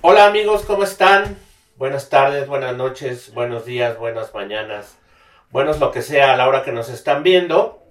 [0.00, 1.36] Hola amigos, ¿cómo están?
[1.76, 4.96] Buenas tardes, buenas noches, buenos días, buenas mañanas,
[5.50, 7.82] buenos lo que sea a la hora que nos están viendo.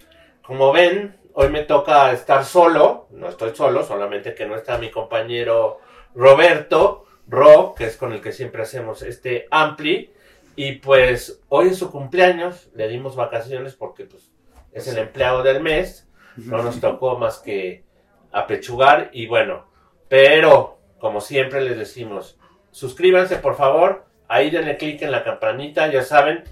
[0.42, 4.90] Como ven, hoy me toca estar solo, no estoy solo, solamente que no está mi
[4.90, 5.80] compañero
[6.16, 10.14] Roberto, Ro, que es con el que siempre hacemos este ampli.
[10.56, 14.32] Y pues hoy es su cumpleaños, le dimos vacaciones porque pues,
[14.72, 17.84] es el empleado del mes, no nos tocó más que
[18.32, 19.66] apechugar y bueno,
[20.08, 22.40] pero como siempre les decimos,
[22.72, 26.44] suscríbanse por favor, ahí denle clic en la campanita, ya saben,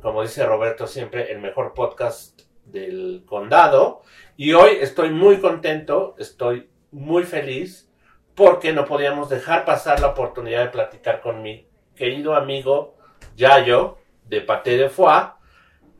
[0.00, 4.02] como dice Roberto siempre, el mejor podcast del condado.
[4.36, 7.90] Y hoy estoy muy contento, estoy muy feliz,
[8.34, 12.96] porque no podíamos dejar pasar la oportunidad de platicar con mi querido amigo
[13.36, 15.32] Yayo de Paté de Foix,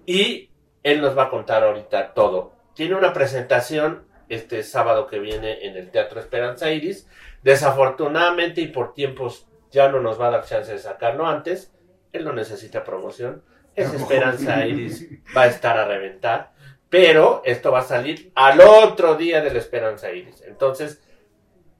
[0.06, 0.50] y
[0.82, 2.52] él nos va a contar ahorita todo.
[2.74, 7.08] Tiene una presentación este sábado que viene en el Teatro Esperanza Iris.
[7.42, 11.72] Desafortunadamente y por tiempos ya no nos va a dar chance de sacarlo antes.
[12.12, 13.42] Él no necesita promoción.
[13.74, 16.52] Esa Esperanza Iris va a estar a reventar.
[16.88, 20.42] Pero esto va a salir al otro día de la Esperanza Iris.
[20.46, 21.02] Entonces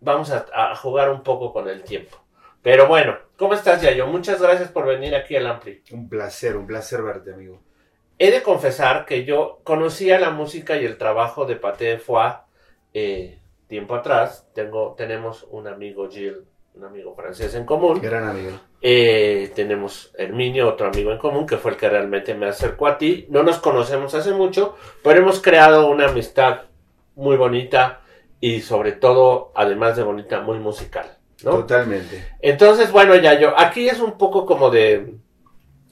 [0.00, 2.18] vamos a, jugar un poco con el tiempo.
[2.62, 4.06] Pero bueno, ¿cómo estás, Yayo?
[4.06, 5.82] Muchas gracias por venir aquí al Ampli.
[5.90, 7.62] Un placer, un placer verte, amigo.
[8.18, 12.36] He de confesar que yo conocía la música y el trabajo de Paté de Foix
[12.94, 13.41] eh,
[13.72, 14.46] tiempo atrás.
[14.52, 16.36] Tengo, tenemos un amigo Gilles,
[16.74, 18.02] un amigo francés en común.
[18.02, 18.50] Gran amigo.
[18.82, 22.98] Eh, tenemos Herminio, otro amigo en común, que fue el que realmente me acercó a
[22.98, 23.26] ti.
[23.30, 26.64] No nos conocemos hace mucho, pero hemos creado una amistad
[27.14, 28.02] muy bonita
[28.40, 31.16] y sobre todo, además de bonita, muy musical.
[31.42, 32.26] Totalmente.
[32.42, 35.14] Entonces, bueno, ya yo, aquí es un poco como de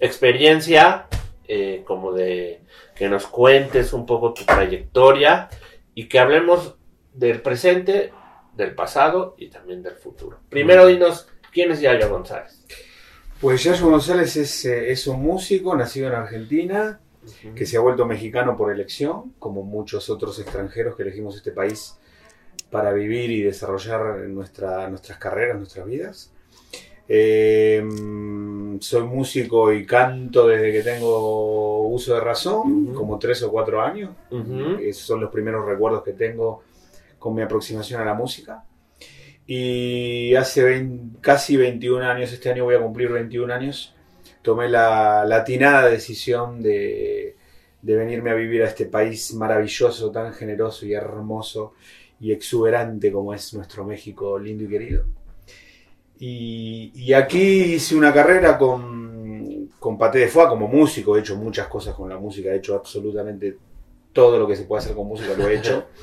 [0.00, 1.06] experiencia,
[1.48, 2.60] eh, como de
[2.94, 5.48] que nos cuentes un poco tu trayectoria
[5.94, 6.76] y que hablemos
[7.12, 8.12] del presente,
[8.56, 10.40] del pasado y también del futuro.
[10.48, 12.64] Primero dinos, ¿quién es Yayo González?
[13.40, 17.00] Pues Yayo González es, eh, es un músico nacido en Argentina,
[17.54, 21.96] que se ha vuelto mexicano por elección, como muchos otros extranjeros que elegimos este país
[22.70, 26.32] para vivir y desarrollar nuestra, nuestras carreras, nuestras vidas.
[27.08, 27.84] Eh,
[28.80, 34.10] soy músico y canto desde que tengo uso de razón, como tres o cuatro años.
[34.80, 36.62] Esos son los primeros recuerdos que tengo
[37.20, 38.64] con mi aproximación a la música.
[39.46, 40.88] Y hace
[41.20, 43.94] casi 21 años, este año voy a cumplir 21 años,
[44.42, 47.36] tomé la latinada decisión de,
[47.82, 51.74] de venirme a vivir a este país maravilloso, tan generoso y hermoso
[52.20, 55.04] y exuberante como es nuestro México lindo y querido.
[56.18, 61.94] Y, aquí hice una carrera con, con de Foix como músico, he hecho muchas cosas
[61.94, 63.56] con la música, he hecho absolutamente
[64.12, 65.86] todo lo que se puede hacer con música, lo he hecho.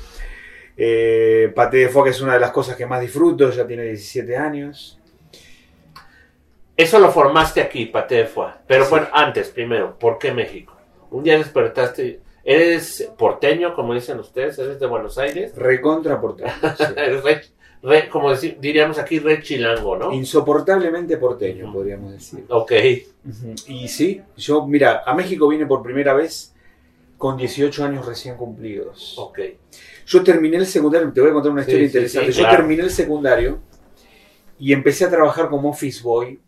[0.80, 4.36] Eh, Paté de Foix es una de las cosas que más disfruto, ya tiene 17
[4.36, 4.96] años.
[6.76, 8.54] Eso lo formaste aquí, Paté de Foix.
[8.64, 10.76] Pero bueno, antes, primero, ¿por qué México?
[11.10, 14.56] Un día despertaste, ¿eres porteño, como dicen ustedes?
[14.60, 15.52] ¿Eres de Buenos Aires?
[15.56, 16.52] Recontra porteño.
[18.12, 20.12] como diríamos aquí, re chilango, ¿no?
[20.12, 22.44] Insoportablemente porteño, podríamos decir.
[22.48, 22.72] Ok.
[23.66, 26.54] Y sí, yo, mira, a México vine por primera vez
[27.16, 29.16] con 18 años recién cumplidos.
[29.18, 29.40] Ok.
[30.08, 32.32] Yo terminé el secundario, te voy a contar una historia interesante.
[32.32, 33.60] Yo terminé el secundario
[34.58, 36.40] y empecé a trabajar como office boy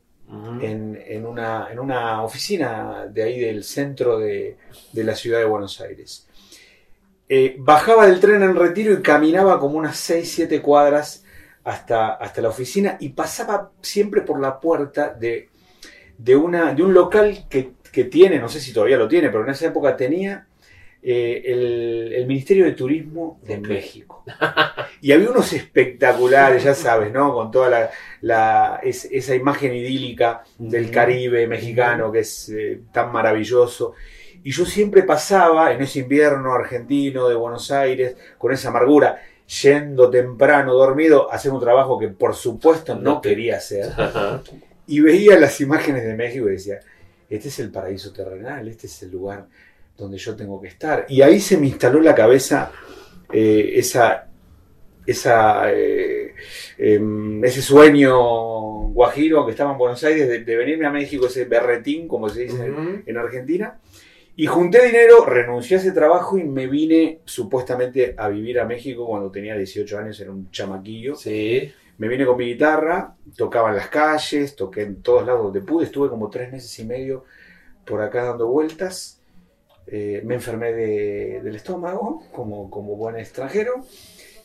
[0.63, 4.57] en, una, oficina de ahí del centro de,
[4.95, 6.27] la ciudad de Buenos Aires.
[7.29, 11.25] Eh, bajaba del tren en retiro y caminaba como unas 6, 7 cuadras
[11.63, 15.51] hasta, hasta la oficina y pasaba siempre por la puerta de,
[16.17, 19.45] de, una, de un local que, que tiene, no sé si todavía lo tiene, pero
[19.45, 20.47] en esa época tenía
[21.03, 23.59] eh, el, el Ministerio de Turismo de.
[23.59, 24.25] México.
[25.03, 27.33] Y había unos espectaculares, ya sabes, ¿no?
[27.33, 30.91] Con toda la, la- es- esa imagen idílica del.
[30.91, 33.95] Caribe mexicano que es eh, tan maravilloso.
[34.43, 39.21] Y yo siempre pasaba en ese invierno argentino de Buenos Aires con esa amargura,
[39.63, 43.87] yendo temprano, dormido, a hacer un trabajo que por supuesto no quería hacer.
[44.87, 46.81] Y veía las imágenes de México y decía,
[47.29, 49.47] este es el paraíso terrenal, este es el lugar
[50.01, 51.07] donde yo tengo que estar.
[51.09, 52.73] Y ahí se me instaló en la cabeza
[53.33, 54.29] eh, esa,
[55.07, 56.35] esa, eh,
[56.79, 58.19] em, ese sueño
[58.93, 62.43] guajiro que estaba en Buenos Aires de, de venirme a México, ese berretín, como se
[62.43, 62.73] dice
[63.07, 63.79] en- Argentina.
[64.37, 69.07] Y junté dinero, renuncié a ese trabajo y me vine supuestamente a vivir a México
[69.07, 71.15] cuando tenía 18 años, era un chamaquillo.
[71.15, 71.73] Sí.
[71.99, 75.85] Me vine con mi guitarra, tocaba en las calles, toqué en todos lados donde pude,
[75.85, 77.25] estuve como tres meses y medio
[77.85, 79.20] por acá dando vueltas.
[79.93, 83.85] Eh, me enfermé de- del estómago como, como buen extranjero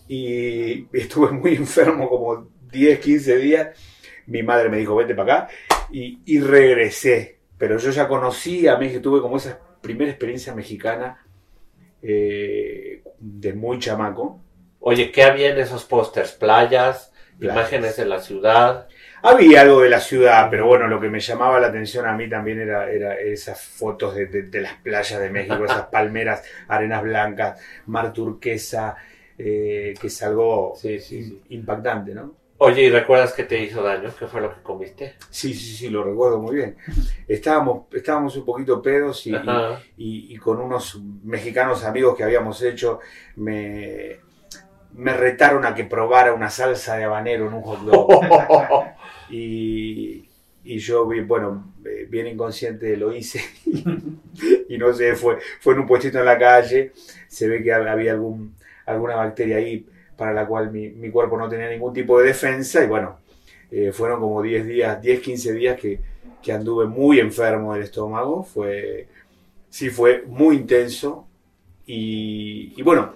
[0.07, 3.69] y estuve muy enfermo como 10, 15 días.
[4.27, 5.53] Mi madre me dijo, vete para acá
[5.91, 7.37] y, y regresé.
[7.57, 11.25] Pero yo ya conocí a México, tuve como esa primera experiencia mexicana
[12.01, 14.41] eh, de muy chamaco.
[14.79, 16.31] Oye, ¿qué había en esos pósters?
[16.33, 17.55] Playas, Playas.
[17.55, 18.87] imágenes de la ciudad.
[19.27, 22.29] Había algo de la ciudad, pero bueno, lo que me llamaba la atención a mí
[22.29, 27.01] también era, era esas fotos de, de- de las playas de México, esas palmeras, arenas
[27.01, 28.95] blancas, mar turquesa,
[29.37, 31.41] eh, que es algo Sí, sí, sí.
[31.49, 32.35] impactante, ¿no?
[32.57, 34.11] Oye, ¿y recuerdas qué te hizo daño?
[34.17, 35.15] ¿Qué fue lo que comiste?
[35.29, 36.77] Sí, sí, sí, lo recuerdo muy bien.
[37.27, 39.35] Estábamos, estábamos un poquito pedos y-
[39.97, 42.99] y con unos mexicanos amigos que habíamos hecho,
[43.37, 44.17] me,
[44.93, 48.07] me retaron a que probara una salsa de habanero en un hot dog.
[49.29, 50.25] Y,
[50.63, 53.39] y yo, bueno, eh, bien inconsciente lo hice.
[54.69, 56.91] y no sé, fue, fue en un puestito en la calle.
[57.27, 58.55] Se ve que había algún,
[58.85, 59.85] alguna bacteria ahí
[60.17, 62.83] para la cual mi, mi cuerpo no tenía ningún tipo de defensa.
[62.83, 63.19] Y bueno,
[63.71, 65.99] eh, fueron como 10 días, 10, 15 días que,
[66.41, 68.43] que anduve muy enfermo del estómago.
[68.43, 69.07] Fue,
[69.69, 71.27] sí, fue muy intenso.
[71.85, 73.13] Y bueno,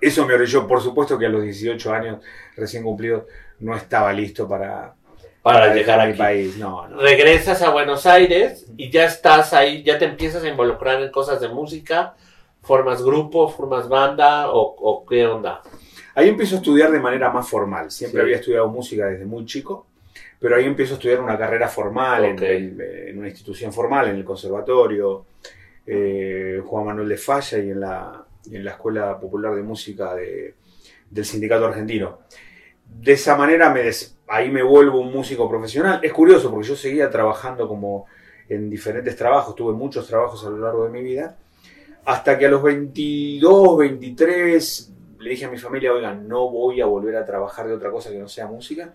[0.00, 0.66] eso me orilló.
[0.66, 2.24] Por supuesto que a los 18 años
[2.56, 3.24] recién cumplidos
[3.60, 4.94] no estaba listo para,
[5.44, 6.18] Para llegar mi aquí.
[6.18, 6.56] país.
[6.56, 7.00] No, no.
[7.00, 11.40] Regresas a Buenos Aires y ya estás ahí, ya te empiezas a involucrar en cosas
[11.40, 12.14] de música,
[12.62, 15.60] formas grupo, formas banda o, o qué onda.
[16.14, 17.90] Ahí empiezo a estudiar de manera más formal.
[17.90, 18.24] Siempre Sí.
[18.24, 19.86] había estudiado música desde muy chico,
[20.40, 22.42] pero ahí empiezo a estudiar una carrera formal, en- Ok.
[22.42, 25.26] en, en una institución formal, en el conservatorio
[25.86, 30.14] eh, Juan Manuel de Falla y en la, y en la Escuela Popular de Música
[30.14, 30.54] de-
[31.10, 32.20] del Sindicato Argentino.
[32.86, 36.00] De esa manera me des- ahí me vuelvo un músico profesional.
[36.02, 38.06] Es curioso porque yo seguía trabajando como
[38.48, 41.36] en diferentes trabajos, tuve muchos trabajos a lo largo de mi vida,
[42.04, 46.86] hasta que a los 22, 23 le dije a mi familia, oigan, no voy a
[46.86, 48.92] volver a trabajar de otra cosa que no sea música.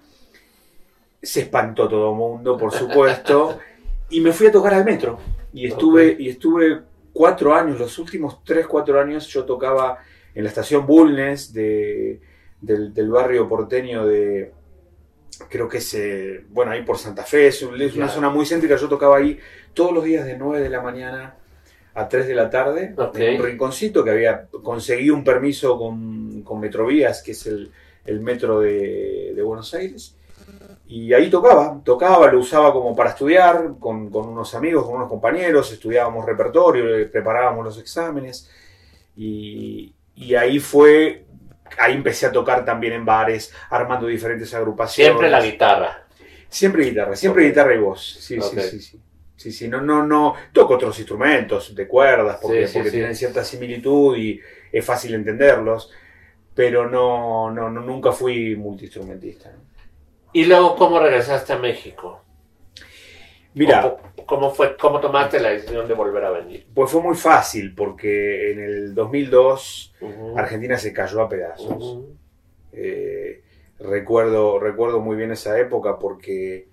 [1.22, 3.58] Se espantó todo el mundo, por supuesto,
[4.12, 5.18] y me fui a tocar al metro.
[5.52, 9.98] Y estuve, y estuve cuatro años, los últimos tres, cuatro años yo tocaba
[10.36, 12.22] en la estación Bulnes de,
[12.62, 14.54] del, del barrio porteño de,
[15.50, 18.46] creo que es, eh, bueno, ahí por Santa Fe, es, un- es una zona muy
[18.46, 19.40] céntrica, yo tocaba ahí
[19.74, 21.36] todos los días de 9 de la mañana
[21.94, 22.94] a 3 de la tarde,
[23.34, 27.72] en un rinconcito que había conseguido un permiso con, con Metrovías, que es el,
[28.06, 30.16] el metro de, de Buenos Aires.
[30.88, 35.08] Y ahí tocaba, tocaba, lo usaba como para estudiar con, con unos amigos, con unos
[35.10, 38.50] compañeros, estudiábamos repertorio, preparábamos los exámenes.
[39.16, 41.26] Y, y ahí fue,
[41.78, 45.12] ahí empecé a tocar también en bares, armando diferentes agrupaciones.
[45.12, 46.06] Siempre la guitarra.
[46.50, 48.02] Siempre guitarra, siempre guitarra y voz.
[48.20, 49.02] Sí, sí, sí, sí.
[49.36, 50.36] Sí, sí, no, no, no.
[50.52, 52.98] Toco otros instrumentos de cuerdas porque, Sí, sí, porque sí.
[52.98, 55.92] tienen cierta similitud y es fácil entenderlos,
[56.54, 59.50] pero no, no, no nunca fui multiinstrumentista.
[59.52, 59.60] ¿no?
[60.34, 62.22] Y luego, ¿cómo regresaste a México?
[63.56, 66.68] Mira, ¿Cómo, cómo fue, cómo tomaste la decisión de volver a venir?
[66.74, 70.38] pues fue muy fácil porque en el 2002 Ujú.
[70.38, 72.00] Argentina se cayó a pedazos.
[72.72, 73.42] Eh,
[73.80, 76.68] recuerdo, recuerdo muy bien esa época porque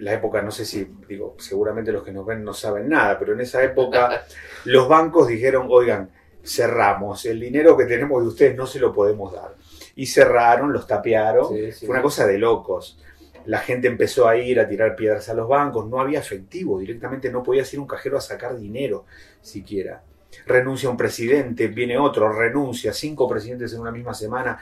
[0.00, 3.32] la época, no sé si, digo, seguramente los que nos ven no saben nada, pero
[3.32, 4.24] en esa época
[4.64, 6.10] los bancos dijeron, oigan,
[6.44, 9.54] cerramos, el dinero que tenemos de ustedes no se lo podemos dar.
[9.96, 12.98] Y cerraron, los tapearon, Sí, sí, fue una cosa de locos.
[13.46, 17.30] La gente empezó a ir a tirar piedras a los bancos, no había efectivo, directamente
[17.30, 19.06] no podías ir un cajero a sacar dinero
[19.40, 20.02] siquiera.
[20.46, 24.58] Renuncia un presidente, viene otro, renuncia, cinco presidentes en una misma semana,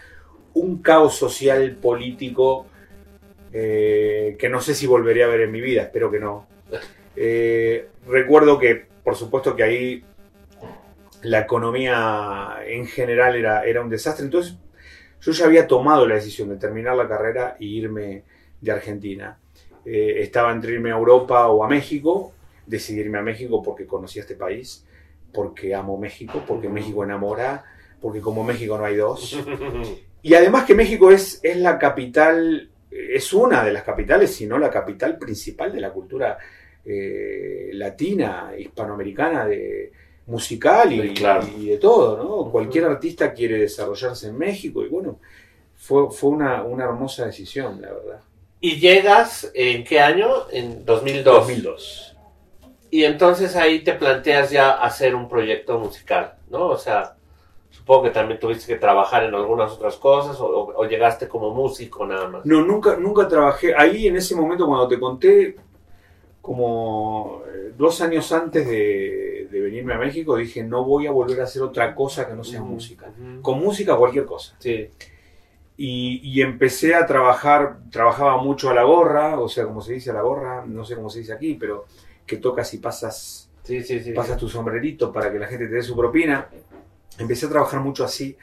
[0.54, 2.66] un caos social, político,
[3.52, 6.46] eh, que no sé si volveré a ver en mi vida, espero que no.
[7.16, 10.04] Eh, recuerdo que, por supuesto, que ahí
[11.22, 14.24] la economía en general era, era un desastre.
[14.24, 14.56] Entonces,
[15.20, 18.24] yo ya había tomado la decisión de terminar la carrera e irme
[18.64, 19.38] de Argentina.
[19.84, 22.32] Eh, estaba entre irme a Europa o a México.
[22.66, 24.86] Decidí irme a México porque conocía este país,
[25.32, 27.64] porque amo México, porque México enamora,
[28.00, 29.38] porque como México no hay dos.
[30.24, 34.58] Y además que México es, es la capital, es una de las capitales, si no
[34.58, 36.38] la capital principal de la cultura
[36.82, 39.92] eh, latina, hispanoamericana, de,
[40.26, 41.46] musical y, Sí, claro.
[41.58, 42.50] y de todo, ¿no?
[42.50, 45.18] Cualquier artista quiere desarrollarse en México y bueno,
[45.76, 48.20] fue, fue una, una hermosa decisión, la verdad.
[48.64, 50.26] ¿Y llegas en qué año?
[50.50, 51.34] En 2002.
[51.46, 52.16] 2002.
[52.90, 56.68] Y entonces ahí te planteas ya hacer un proyecto musical, ¿no?
[56.68, 57.16] O sea,
[57.70, 61.50] supongo que también tuviste que trabajar en algunas otras cosas o, o- o llegaste como
[61.52, 62.46] músico nada más.
[62.46, 63.74] No, nunca, nunca trabajé.
[63.76, 65.56] Ahí en ese momento cuando te conté,
[66.40, 71.40] como eh, dos años antes de, de venirme a México, dije no voy a volver
[71.40, 73.10] a hacer otra cosa que no sea música.
[73.42, 74.54] Con música cualquier cosa.
[74.58, 74.88] Sí.
[75.76, 80.10] Y, y empecé a trabajar, trabajaba mucho a la gorra, o sea, como se dice
[80.10, 81.86] a la gorra, no sé cómo se dice aquí, pero
[82.26, 84.12] que tocas y pasas, Sí, sí, sí.
[84.12, 86.48] pasas tu sombrerito para que la gente te dé su propina.
[87.18, 88.36] Empecé a trabajar mucho así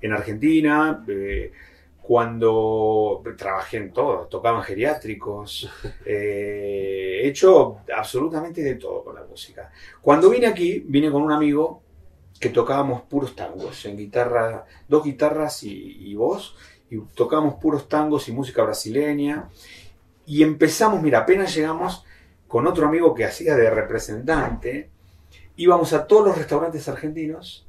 [0.00, 1.52] en Argentina, eh,
[2.00, 5.68] cuando trabajé en todo, tocaba en geriátricos,
[6.06, 9.70] eh, he hecho absolutamente de todo con la música.
[10.00, 11.82] Cuando vine aquí, vine con un amigo
[12.40, 16.54] que tocábamos puros tangos, en guitarra, dos guitarras y, y voz,
[16.90, 19.48] y tocábamos puros tangos y música brasileña.
[20.26, 22.04] Y empezamos, mira, apenas llegamos
[22.46, 24.88] con otro amigo que hacía de representante,
[25.56, 27.66] íbamos a todos los restaurantes argentinos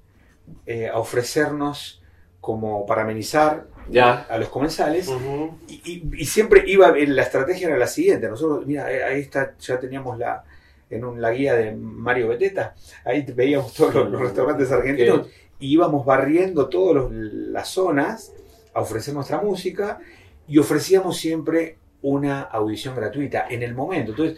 [0.65, 2.01] eh, a ofrecernos
[2.41, 4.25] como para amenizar Ya.
[4.29, 5.07] a los comensales.
[5.07, 5.57] Ujú.
[5.67, 9.79] Y, y- y siempre iba, la estrategia era la siguiente, nosotros, mira, ahí está, ya
[9.79, 10.43] teníamos la,
[10.89, 15.27] en un- la guía de Mario Beteta, ahí veíamos todos los, los restaurantes argentinos
[15.59, 18.31] y íbamos barriendo todas las zonas
[18.73, 19.99] a ofrecer nuestra música
[20.47, 24.11] y ofrecíamos siempre una audición gratuita en el momento.
[24.11, 24.37] Entonces,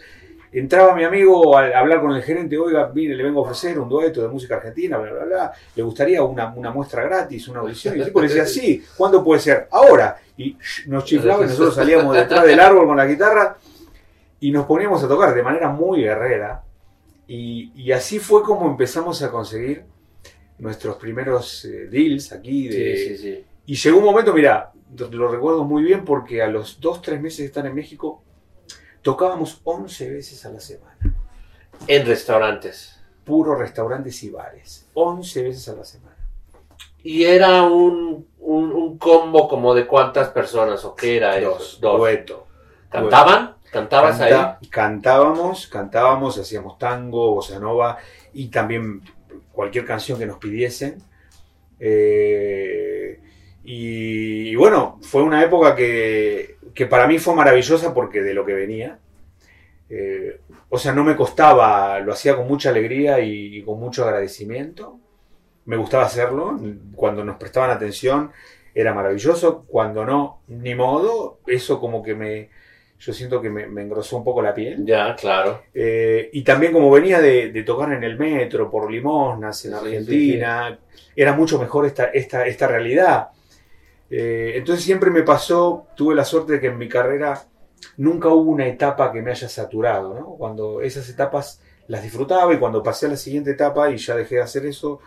[0.52, 3.78] entraba mi amigo a, a hablar con el gerente, oiga, mire, le vengo a ofrecer
[3.78, 7.60] un dueto de música argentina, bla, bla, bla, le gustaría una, una muestra gratis, una
[7.60, 7.94] audición.
[7.96, 9.68] Y el tipo le decía, sí, ¿cuándo puede ser?
[9.70, 10.18] Ahora.
[10.36, 13.56] Y shh, nos chiflaba y nosotros salíamos detrás del árbol con la guitarra
[14.42, 16.64] y nos poníamos a tocar de manera muy guerrera.
[17.28, 19.84] Y, y así fue como empezamos a conseguir
[20.58, 22.66] nuestros primeros eh, deals aquí.
[22.66, 23.44] De, Sí, sí, sí.
[23.66, 24.72] y llegó un momento, mira,
[25.12, 28.24] lo recuerdo muy bien porque a los dos, tres meses de estar en México,
[29.00, 30.98] tocábamos 11 veces a la semana.
[31.86, 33.00] En restaurantes.
[33.24, 34.88] Puro restaurantes y bares.
[34.94, 36.16] 11 veces a la semana.
[37.04, 41.62] ¿Y era un, un, un combo como de cuántas personas o qué era Dos.
[41.74, 41.78] eso?
[41.80, 41.98] Dos.
[41.98, 42.46] Dueto.
[42.90, 43.61] ¿Cantaban?
[43.72, 44.68] ¿Cantabas Canta- ahí?
[44.70, 47.98] Cantábamos, cantábamos, hacíamos tango, bossa nova
[48.34, 49.02] y también
[49.52, 50.98] cualquier canción que nos pidiesen.
[51.80, 53.20] Eh,
[53.64, 58.44] y, y bueno, fue una época que, que para mí fue maravillosa porque de lo
[58.46, 58.98] que venía.
[59.90, 64.04] Eh, o sea, no me costaba, lo hacía con mucha alegría y, y con mucho
[64.04, 64.98] agradecimiento.
[65.66, 66.58] Me gustaba hacerlo.
[66.94, 68.32] Cuando nos prestaban atención
[68.74, 69.64] era maravilloso.
[69.68, 71.38] Cuando no, ni modo.
[71.46, 72.50] Eso como que me,
[73.02, 74.84] yo siento que me, me engrosó un poco la piel.
[74.86, 75.62] Ya, claro.
[75.74, 79.74] Eh, y también como venía de, de tocar en el metro, por limosnas, en Sí,
[79.74, 80.78] Argentina,
[81.16, 83.28] era mucho mejor esta, esta, esta realidad.
[84.10, 87.42] Eh, entonces siempre me pasó, tuve la suerte de que en mi carrera
[87.96, 90.26] nunca hubo una etapa que me haya saturado, ¿no?
[90.38, 94.36] Cuando esas etapas las disfrutaba y cuando pasé a la siguiente etapa y ya dejé
[94.36, 95.00] de hacer eso,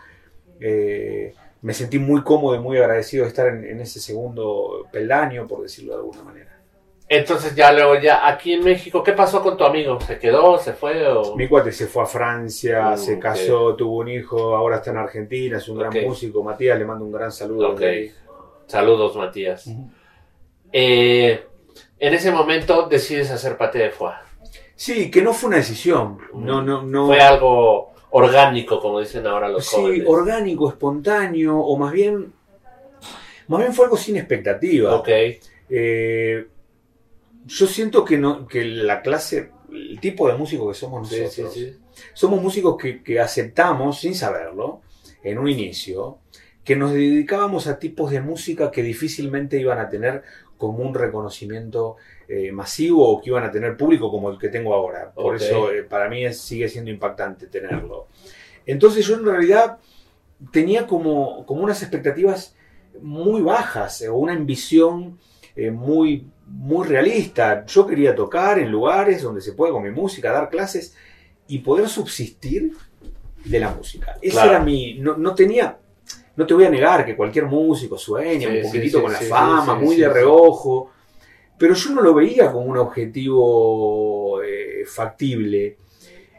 [0.60, 5.48] eh, me sentí muy cómodo y muy agradecido de estar en, en ese segundo peldaño,
[5.48, 6.45] por decirlo de alguna manera.
[7.08, 10.00] Entonces ya luego ya aquí en México, ¿qué pasó con tu amigo?
[10.02, 10.58] ¿Se quedó?
[10.58, 11.08] ¿Se fue?
[11.08, 11.36] O...
[11.36, 14.98] Mi cuate se fue a Francia, Mm, se casó, tuvo un hijo, ahora está en
[14.98, 16.44] Argentina, es un gran músico.
[16.44, 17.72] Matías, le mando un gran saludo.
[17.74, 17.82] Ok.
[18.66, 19.70] Saludos, Matías.
[20.72, 21.46] Eh,
[22.00, 24.14] en ese momento decides hacer pate de foie.
[24.76, 26.18] Sí, que no fue una decisión.
[26.34, 27.06] No, no, no.
[27.08, 30.08] Fue algo orgánico, como dicen ahora los sí, jóvenes.
[30.08, 32.34] orgánico, espontáneo, o más bien.
[33.48, 34.96] Más bien fue algo sin expectativa.
[34.96, 35.10] Ok.
[35.70, 36.48] Eh,
[37.46, 41.72] yo siento que, no, que la clase, el tipo de músico que somos nosotros, sí,
[41.72, 41.78] sí.
[42.14, 44.82] somos músicos que, que aceptamos, sin saberlo,
[45.24, 46.20] en un inicio,
[46.64, 50.24] que nos dedicábamos a tipos de música que difícilmente iban a tener
[50.58, 51.98] como un reconocimiento
[52.28, 55.12] eh, masivo o que iban a tener público como el que tengo ahora.
[55.14, 58.08] Por eso eh, para mí es- sigue siendo impactante tenerlo.
[58.66, 59.78] Entonces yo en realidad
[60.52, 62.56] tenía como, como unas expectativas
[63.02, 65.20] muy bajas eh, o una ambición
[65.72, 67.66] muy muy realista.
[67.66, 70.96] Yo quería tocar en lugares donde se puede con mi música, dar clases
[71.48, 72.72] y poder subsistir
[73.44, 74.18] de la música.
[74.22, 74.52] Ese Claro.
[74.52, 74.96] era mi.
[74.96, 75.78] No, no tenía.
[76.36, 79.20] No te voy a negar que cualquier músico sueña Sí, un poquitito sí, con la
[79.22, 80.92] fama, muy de reojo.
[81.58, 85.78] Pero yo no lo veía como un objetivo eh, factible.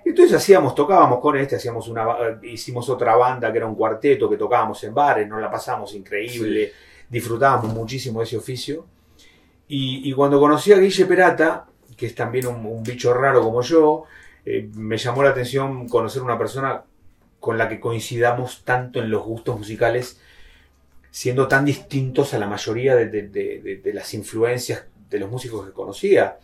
[0.05, 4.29] Entonces hacíamos, tocábamos con este, hacíamos una, ba- hicimos otra banda que era un cuarteto
[4.31, 6.71] que tocábamos en bares, nos la pasamos increíble,
[7.09, 8.87] disfrutábamos muchísimo de ese oficio.
[9.69, 13.63] Y, y cuando conocí a Guille Perata, que es también un, un bicho raro como
[13.63, 14.05] yo,
[14.45, 16.85] eh, me llamó la atención conocer una persona
[17.41, 20.21] con la que coincidamos tanto en los gustos musicales,
[21.11, 25.31] siendo tan distintos a la mayoría de, de- de- de- de las influencias de los
[25.31, 26.39] músicos que conocía.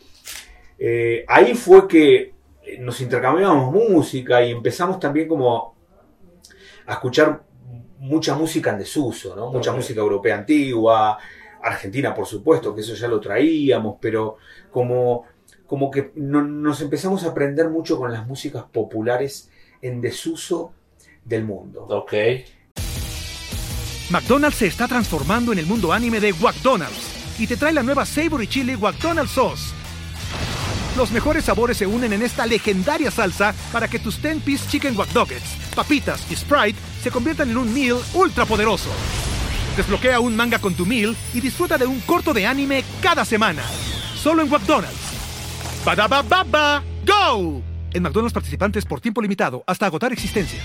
[0.78, 2.34] Eh, ahí fue que
[2.78, 5.74] nos intercambiábamos música y empezamos también como
[6.86, 7.42] a escuchar
[7.98, 9.50] mucha música en desuso, ¿no?
[9.50, 11.18] Mucha música europea antigua,
[11.62, 14.36] Argentina por supuesto, que eso ya lo traíamos, pero
[14.70, 15.24] como,
[15.66, 19.50] como que no- nos empezamos a aprender mucho con las músicas populares
[19.80, 20.72] en desuso
[21.24, 21.86] del mundo.
[21.88, 22.12] Ok.
[24.10, 28.04] McDonald's se está transformando en el mundo anime de McDonald's y te trae la nueva
[28.04, 29.72] Savory Chili McDonald's Sauce.
[30.96, 35.14] Los mejores sabores se unen en esta legendaria salsa para que tus 10-piece chicken wack
[35.14, 38.90] Nuggets, papitas y Sprite se conviertan en un meal ultra poderoso.
[39.76, 43.62] Desbloquea un manga con tu meal y disfruta de un corto de anime cada semana.
[44.14, 45.82] Solo en McDonald's.
[45.84, 46.82] ¡Badabababa!
[47.06, 47.62] ¡Go!
[47.94, 50.62] En McDonald's participantes por tiempo limitado hasta agotar existencias.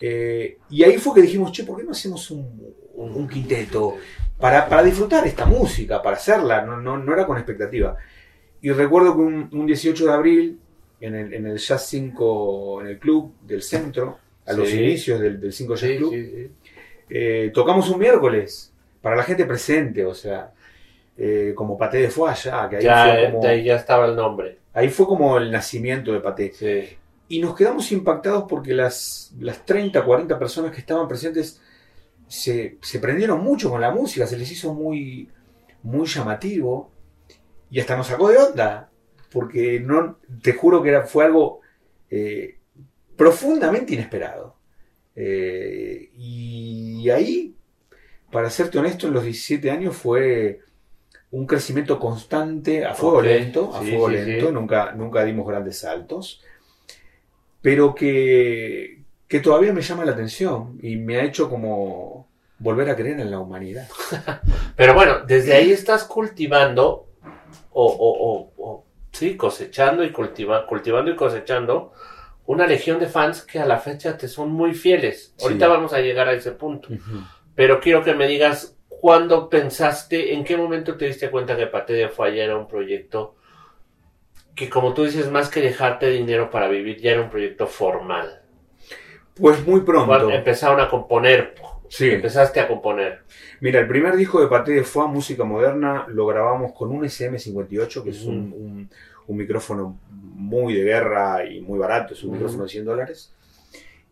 [0.00, 3.96] Eh, y ahí fue que dijimos, che, ¿por qué no hacemos un, un- un quinteto
[4.38, 6.62] para, para disfrutar esta música, para hacerla?
[6.62, 7.96] No, no, no era con expectativa.
[8.60, 10.60] Y recuerdo que un, un 18 de abril,
[11.00, 14.78] en el, en el Jazz 5, en el club del centro, a los Sí.
[14.78, 16.50] inicios del, del 5 Jazz Sí, Club, sí, sí.
[17.08, 20.52] Eh, tocamos un miércoles para la gente presente, o sea,
[21.16, 24.16] eh, como Paté de ya, que ahí, Ya, fue eh, como, ahí ya estaba el
[24.16, 24.58] nombre.
[24.72, 26.52] ahí fue como el nacimiento de Paté.
[26.52, 26.96] Sí.
[27.28, 31.60] Y nos quedamos impactados porque las, las 30, 40 personas que estaban presentes
[32.28, 35.28] se, se prendieron mucho con la música, se les hizo muy,
[35.82, 36.90] muy llamativo
[37.70, 38.90] y hasta nos sacó de onda.
[39.32, 41.60] Porque no, te juro que era, fue algo
[42.10, 42.58] eh,
[43.16, 44.56] profundamente inesperado.
[45.14, 47.54] Eh, y ahí,
[48.30, 50.60] para serte honesto, en los 17 años fue
[51.32, 54.52] un crecimiento constante a fuego lento, a sí, fuego sí, lento, sí.
[54.52, 56.42] Nunca, nunca dimos grandes saltos,
[57.60, 62.96] pero que, que todavía me llama la atención y me ha hecho como volver a
[62.96, 63.88] creer en la humanidad.
[64.76, 67.08] Pero bueno, desde ahí estás cultivando
[67.72, 71.92] o, o, o, o, sí, cosechando y cultiva, cultivando y cosechando
[72.46, 75.32] una legión de fans que a la fecha te son muy fieles.
[75.36, 75.44] Sí.
[75.44, 76.88] Ahorita vamos a llegar a ese punto.
[77.54, 82.08] Pero quiero que me digas cuándo pensaste, en qué momento te diste cuenta que de
[82.08, 83.34] Foix ya era un proyecto
[84.54, 88.42] que, como tú dices, más que dejarte dinero para vivir, ya era un proyecto formal.
[89.34, 90.06] Pues muy pronto.
[90.08, 91.54] Cuando empezaron a componer,
[91.88, 92.10] Sí.
[92.10, 93.22] empezaste a componer.
[93.60, 98.02] Mira, el primer disco de Paté de Foix, música moderna, lo grabamos con un SM58,
[98.04, 98.88] que es un-
[99.26, 99.98] un micrófono
[100.32, 103.32] muy de guerra y muy barato, es un micrófono de 100 dólares.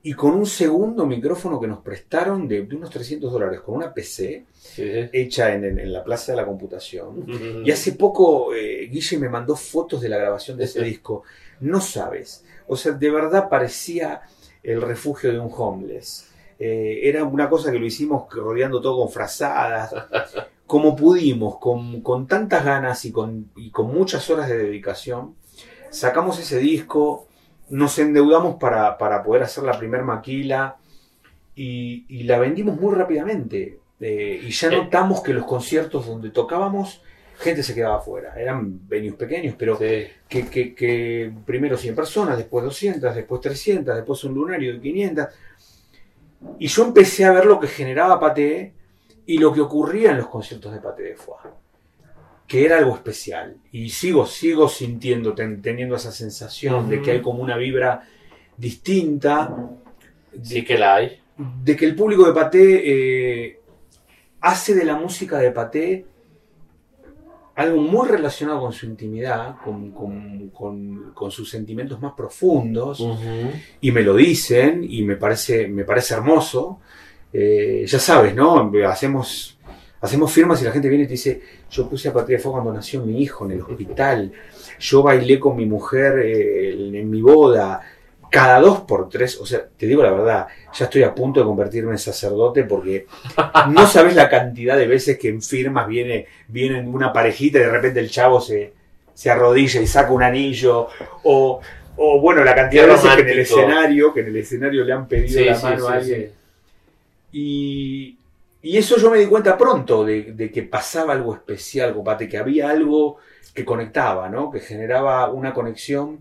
[0.03, 3.93] Y con un segundo micrófono que nos prestaron de, de unos 300 dólares, con una
[3.93, 7.27] PC Sí, hecha en, en- en la Plaza de la Computación.
[7.67, 11.23] Y hace poco eh, Guille me mandó fotos de la grabación de ese disco.
[11.61, 12.45] No sabes.
[12.67, 14.23] O sea, de verdad parecía
[14.63, 16.29] el refugio de un homeless.
[16.59, 19.95] Eh, era una cosa que lo hicimos rodeando todo con frazadas.
[20.67, 25.35] Como pudimos, con, con tantas ganas y con, y con muchas horas de dedicación,
[25.91, 27.27] sacamos ese disco,
[27.69, 30.77] nos endeudamos para, para poder hacer la primer maquila
[31.55, 33.79] y, y la vendimos muy rápidamente.
[34.01, 34.77] Eh, y ya Eh.
[34.77, 37.03] notamos que los conciertos donde tocábamos,
[37.39, 38.35] gente se quedaba afuera.
[38.39, 40.07] Eran venues pequeños, pero Sí.
[40.29, 45.27] que, que- que primero 100 personas, después 200, después 300, después un lunario de 500.
[46.59, 48.73] Y yo empecé a ver lo que generaba Paté
[49.27, 51.41] y lo que ocurría en los conciertos de Paté de Foix,
[52.51, 53.57] que era algo especial.
[53.71, 58.03] Y sigo, sigo sintiendo, ten- teniendo esa sensación de que hay como una vibra
[58.57, 59.57] distinta,
[60.43, 61.21] Sí que la hay.
[61.65, 62.83] de que el público de Paté
[63.47, 63.61] eh,
[64.41, 66.05] hace de la música de Paté
[67.55, 73.01] algo muy relacionado con su intimidad, con, con- con- con sus sentimientos más profundos,
[73.81, 76.81] y me lo dicen, y me parece, me parece hermoso.
[77.33, 78.73] Eh, ya sabes, ¿no?
[78.89, 79.57] Hacemos,
[80.01, 82.73] hacemos firmas y la gente viene y te dice, yo puse a Patria Fuego cuando
[82.73, 84.33] nació mi hijo en el hospital,
[84.79, 87.81] yo bailé con mi mujer eh, en, mi boda.
[88.31, 91.47] cada dos por tres, o sea, te digo la verdad, ya estoy a punto de
[91.47, 93.07] convertirme en sacerdote porque
[93.71, 97.71] no sabes la cantidad de veces que en firmas viene, viene una parejita y de
[97.71, 98.73] repente el chavo se,
[99.13, 100.89] se arrodilla y saca un anillo,
[101.25, 101.61] o,
[101.97, 104.93] o bueno, la cantidad de veces que en el escenario, que en el escenario le
[104.95, 106.33] han pedido Sí, la mano sí, a alguien.
[107.33, 108.17] Y,
[108.63, 112.39] y eso yo me di cuenta pronto, de, de que pasaba algo especial, compadre, que
[112.39, 113.19] había algo
[113.55, 114.51] que conectaba, ¿no?
[114.51, 116.21] Que generaba una conexión,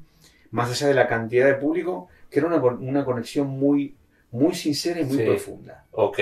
[0.51, 3.95] más allá de la cantidad de público, que era una, una conexión muy,
[4.31, 5.23] muy sincera y muy Sí.
[5.23, 5.85] profunda.
[5.91, 6.19] Ok.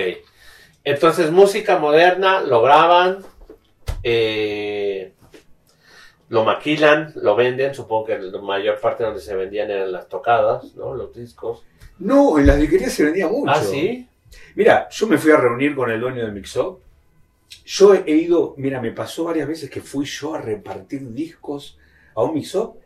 [0.84, 3.18] Entonces, música moderna, lo graban,
[4.02, 5.12] eh,
[6.28, 7.74] lo maquilan, lo venden.
[7.74, 10.94] Supongo que la mayor parte donde se vendían eran las tocadas, ¿no?
[10.94, 11.62] Los discos.
[11.98, 13.50] No, en las disquerías se vendía mucho.
[13.50, 14.08] Ah, sí.
[14.54, 16.80] Mira, yo me fui a reunir con el dueño de Mixup.
[17.64, 21.78] Yo he ido, mira, me pasó varias veces que fui yo a repartir discos
[22.14, 22.76] a un Mixup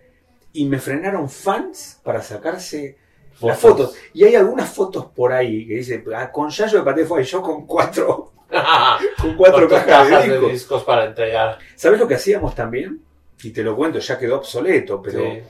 [0.53, 2.97] y me frenaron fans para sacarse
[3.41, 3.87] las Fotos.
[3.93, 3.97] fotos.
[4.13, 7.25] Y hay algunas fotos por ahí que dice, ah, con Yayo de Paté fue y
[7.25, 8.33] yo con cuatro,
[9.21, 10.53] con cuatro Con tus cajas, de discos.
[10.53, 11.59] discos para entregar.
[11.75, 13.01] ¿Sabes lo que hacíamos también?
[13.43, 15.41] Y te lo cuento, ya quedó obsoleto, pero Sí.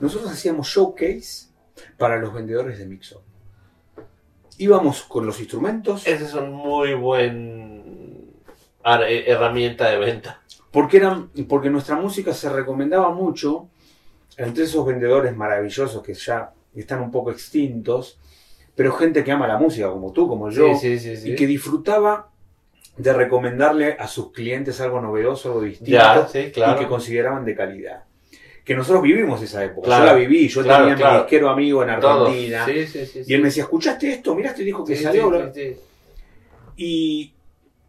[0.00, 1.46] nosotros hacíamos showcase
[1.96, 3.22] para los vendedores de Mixup.
[4.58, 6.06] Íbamos con los instrumentos.
[6.06, 8.32] Ese es un muy buen
[8.84, 10.42] eh, herramienta de venta.
[10.70, 13.68] Porque, eran, porque nuestra música se recomendaba mucho
[14.36, 18.18] entre esos vendedores maravillosos que ya están un poco extintos,
[18.74, 21.32] pero gente que ama la música, como tú, como yo, sí, sí, sí, sí.
[21.32, 22.30] y que disfrutaba
[22.96, 26.76] de recomendarle a sus clientes algo novedoso, algo distinto, Ya, sí, claro.
[26.80, 28.04] y que consideraban de calidad.
[28.68, 29.86] Que nosotros vivimos esa época.
[29.86, 31.14] Claro, yo la viví, yo claro, tenía claro.
[31.14, 31.88] mi disquero amigo en.
[31.88, 32.66] Argentina.
[32.66, 34.34] Sí, sí, sí, Y él me decía, ¿escuchaste esto?
[34.34, 35.32] Mirá este disco que salió.
[36.76, 37.32] y,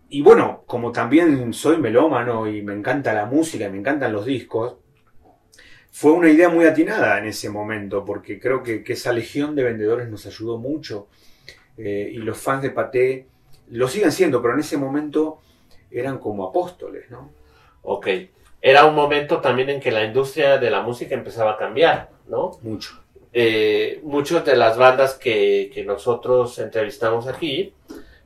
[0.09, 4.25] y bueno, como también soy melómano y me encanta la música y me encantan los
[4.25, 4.77] discos,
[5.91, 9.63] fue una idea muy atinada en ese momento, porque creo que, que esa legión de
[9.63, 11.07] vendedores nos ayudó mucho.
[11.77, 13.27] eh, y los fans de Paté
[13.71, 15.41] lo siguen siendo, pero en ese momento
[15.91, 17.31] eran como apóstoles, ¿no?
[17.83, 18.07] Ok.
[18.61, 22.51] Era un momento también en que la industria de la música empezaba a cambiar, ¿no?
[22.61, 23.01] Mucho.
[23.31, 27.73] eh, muchas de las bandas que, que nosotros entrevistamos aquí,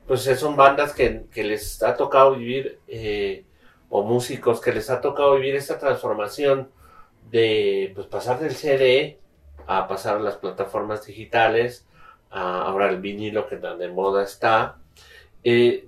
[0.06, 3.44] pues son bandas que, que les ha tocado vivir, eh,
[3.88, 6.70] o músicos que les ha tocado vivir esta transformación
[7.30, 9.18] de pues, pasar del CD
[9.66, 11.86] a pasar a las plataformas digitales,
[12.30, 14.76] a ahora el vinilo que tan de moda está.
[15.44, 15.86] Eh,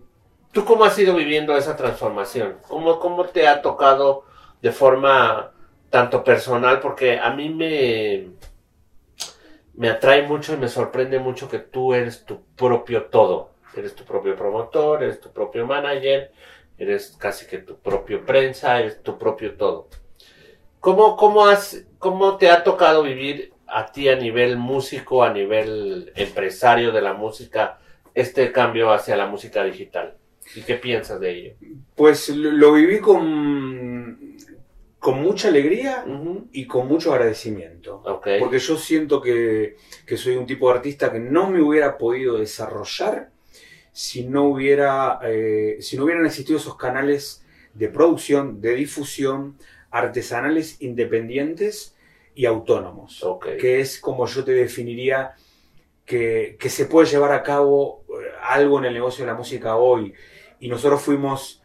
[0.52, 2.56] ¿Tú cómo has ido viviendo esa transformación?
[2.68, 4.24] ¿Cómo, ¿Cómo te ha tocado
[4.62, 5.52] de forma
[5.90, 6.80] tanto personal?
[6.80, 8.30] Porque a mí me,
[9.74, 13.50] me atrae mucho y me sorprende mucho que tú eres tu propio todo.
[13.76, 16.32] Eres tu propio promotor, eres tu propio manager,
[16.78, 19.88] eres casi que tu propio prensa, eres tu propio todo.
[20.80, 26.12] ¿Cómo, cómo, has, ¿Cómo te ha tocado vivir a ti a nivel músico, a nivel
[26.14, 27.78] empresario de la música,
[28.14, 30.16] este cambio hacia la música digital?
[30.54, 31.54] ¿Y qué piensas de ello?
[31.94, 34.18] Pues lo, viví con,
[35.06, 36.04] con mucha alegría
[36.50, 38.02] y con mucho agradecimiento.
[38.40, 42.38] Porque yo siento que, que soy un tipo de artista que no me hubiera podido
[42.38, 43.30] desarrollar
[43.92, 49.56] si no hubiera eh, si no hubieran existido esos canales de producción, de difusión,
[49.92, 51.94] artesanales independientes
[52.34, 53.24] y autónomos.
[53.60, 55.36] Que es como yo te definiría
[56.04, 59.76] que, que se puede llevar a cabo eh, algo en el negocio de la música
[59.76, 60.14] hoy.
[60.58, 61.62] Y nosotros fuimos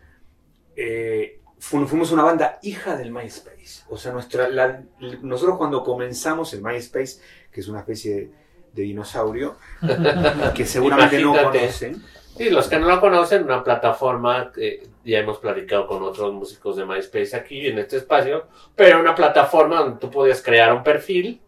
[0.75, 3.83] eh, fu- fuimos una banda hija del MySpace.
[3.89, 4.81] O sea, nuestra, la-
[5.21, 7.21] nosotros cuando comenzamos el MySpace,
[7.51, 8.31] que es una especie de,
[8.73, 9.55] de dinosaurio,
[10.55, 12.03] que seguramente no conocen.
[12.37, 16.77] Sí, los que no lo conocen, una plataforma que ya hemos platicado con otros músicos
[16.77, 21.41] de MySpace aquí en este espacio, pero una plataforma donde tú podías crear un perfil,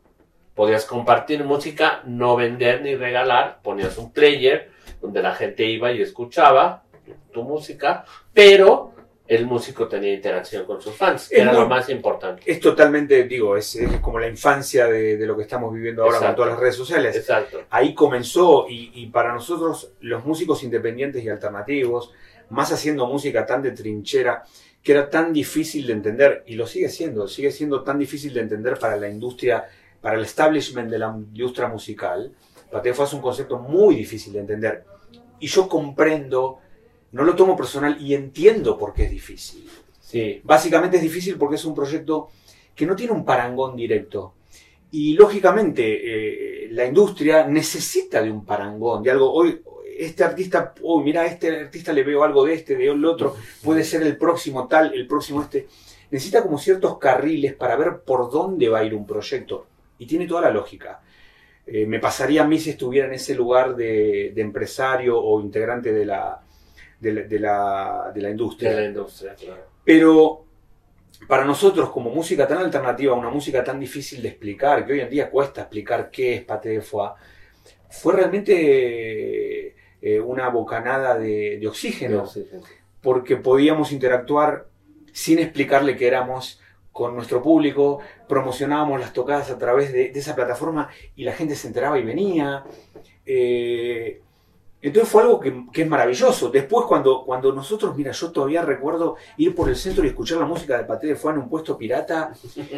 [0.53, 4.71] podías compartir música, no vender ni regalar, ponías un player
[5.01, 6.83] donde la gente iba y escuchaba
[7.31, 8.92] tu música, pero
[9.27, 12.43] el músico tenía interacción con sus fans, Es era lo más importante.
[12.45, 16.17] Es totalmente, digo, es, es como la infancia de, de lo que estamos viviendo ahora
[16.17, 16.35] Exacto.
[16.35, 17.15] con todas las redes sociales.
[17.15, 17.63] Exacto.
[17.69, 22.11] ahí comenzó y, y para nosotros los músicos independientes y alternativos,
[22.49, 24.43] más haciendo música tan de trinchera,
[24.83, 28.41] que era tan difícil de entender, y lo sigue siendo, sigue siendo tan difícil de
[28.41, 29.65] entender para la industria,
[30.01, 32.33] para el establishment de la industria musical,
[32.69, 34.83] Patefa es un concepto muy difícil de entender.
[35.39, 36.59] Y yo comprendo,
[37.13, 39.69] no lo tomo personal y entiendo por qué es difícil.
[39.99, 42.29] Sí, Básicamente es difícil porque es un proyecto
[42.75, 44.33] que no tiene un parangón directo.
[44.91, 49.31] Y lógicamente eh, la industria necesita de un parangón, de algo.
[49.31, 49.61] Hoy,
[49.97, 53.35] este artista, hoy mira, a este artista le veo algo de este, de el otro,
[53.63, 55.67] puede ser el próximo tal, el próximo este.
[56.11, 59.67] Necesita como ciertos carriles para ver por dónde va a ir un proyecto.
[59.99, 61.01] Y tiene toda la lógica.
[61.65, 65.93] eh, me pasaría a mí si estuviera en ese lugar de, de empresario o integrante
[65.93, 66.41] de la,
[67.03, 68.71] de la, de la, de la industria.
[68.71, 69.61] De la industria, claro.
[69.83, 70.45] Pero
[71.27, 75.09] para nosotros, como música tan alternativa, una música tan difícil de explicar, que hoy en
[75.09, 77.11] día cuesta explicar qué es Pate de Foie,
[77.89, 82.23] fue realmente eh, una bocanada de, de oxígeno,
[83.01, 84.67] porque podíamos interactuar
[85.11, 86.59] sin explicarle que éramos
[86.91, 91.55] con nuestro público, promocionábamos las tocadas a través de, de esa plataforma y la gente
[91.55, 92.63] se enteraba y venía.
[93.25, 94.21] Eh,
[94.87, 96.49] entonces fue algo que, que es maravilloso.
[96.49, 100.45] Después cuando, cuando nosotros, mira, yo todavía recuerdo ir por el centro y escuchar la
[100.45, 102.33] música de Paté de Foie en un puesto pirata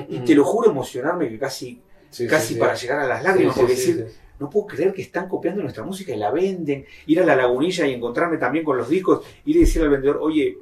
[0.10, 2.60] y te lo juro emocionarme que casi, Sí, casi sí, sí.
[2.60, 4.18] para llegar a las lágrimas, Sí, porque sí, decir, sí.
[4.40, 6.86] no puedo creer que están copiando nuestra música y la venden.
[7.08, 10.20] Ir a la lagunilla y encontrarme también con los discos, ir y decirle al vendedor,
[10.22, 10.58] oye,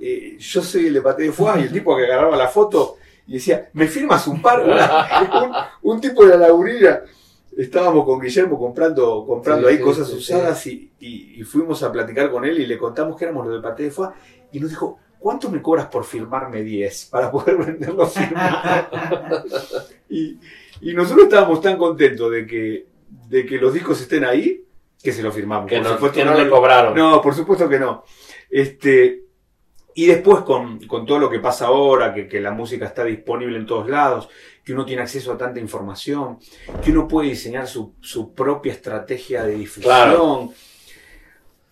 [0.00, 2.96] eh, yo soy el de Paté de Foie, y el tipo que agarraba la foto
[3.26, 4.60] y decía, ¿me firmas un par?
[4.64, 7.02] Una- un, un tipo de la lagunilla.
[7.58, 11.82] Estábamos con Guillermo comprando, comprando Sí, ahí sí, cosas sí, usadas Y, y- y fuimos
[11.82, 14.10] a platicar con él y le contamos que éramos los de Paté de Foie
[14.52, 18.86] y nos dijo, ¿cuánto me cobras por firmarme 10 para poder venderlo firmado?
[20.08, 20.38] y,
[20.80, 22.86] y nosotros estábamos tan contentos de que,
[23.28, 24.64] de que los discos estén ahí
[25.02, 25.68] que se los firmamos.
[25.68, 26.94] Que Por no, supuesto que no le cobraron.
[26.94, 28.04] no, por supuesto que no.
[28.50, 29.24] Este,
[29.94, 33.58] y después con, con todo lo que pasa ahora, que, que la música está disponible
[33.58, 34.28] en todos lados,
[34.68, 36.38] que uno tiene acceso a tanta información,
[36.84, 39.84] que uno puede diseñar su, su propia estrategia de difusión.
[39.84, 40.52] Claro.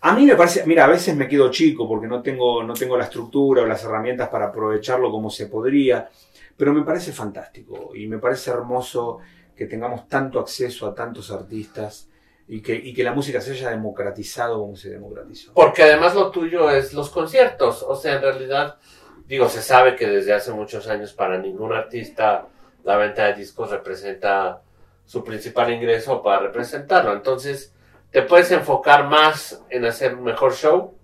[0.01, 2.97] A mí me parece, mira, a veces me quedo chico porque no tengo, no tengo
[2.97, 6.09] la estructura o las herramientas para aprovecharlo como se podría,
[6.57, 9.19] pero me parece fantástico y me parece hermoso
[9.55, 12.09] que tengamos tanto acceso a tantos artistas
[12.49, 15.53] y que, y que la música se haya democratizado como se democratizó.
[15.53, 17.83] Porque además lo tuyo es los conciertos.
[17.87, 18.79] O sea, en realidad,
[19.27, 22.49] digo, se sabe que desde hace muchos años para ningún artista
[22.87, 24.63] la venta de discos representa
[25.05, 27.13] su principal ingreso para representarlo.
[27.13, 27.75] Entonces,
[28.11, 30.97] te puedes enfocar más en hacer un mejor show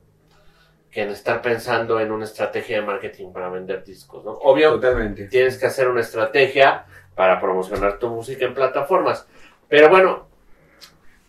[0.93, 4.31] que en estar pensando en una estrategia de marketing para vender discos, ¿no?
[4.33, 5.25] Obvio, Totalmente.
[5.27, 6.85] tienes que hacer una estrategia
[7.17, 9.27] para promocionar tu música en plataformas.
[9.69, 10.27] Pero bueno,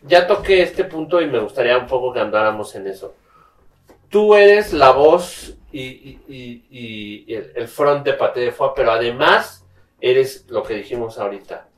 [0.03, 3.15] ya toqué este punto y me gustaría un poco que andáramos en eso.
[4.09, 8.73] Tú eres la voz y, y- y- y el, el front de Paté de Foie,
[8.75, 9.62] pero además
[10.03, 11.69] eres lo que dijimos ahorita,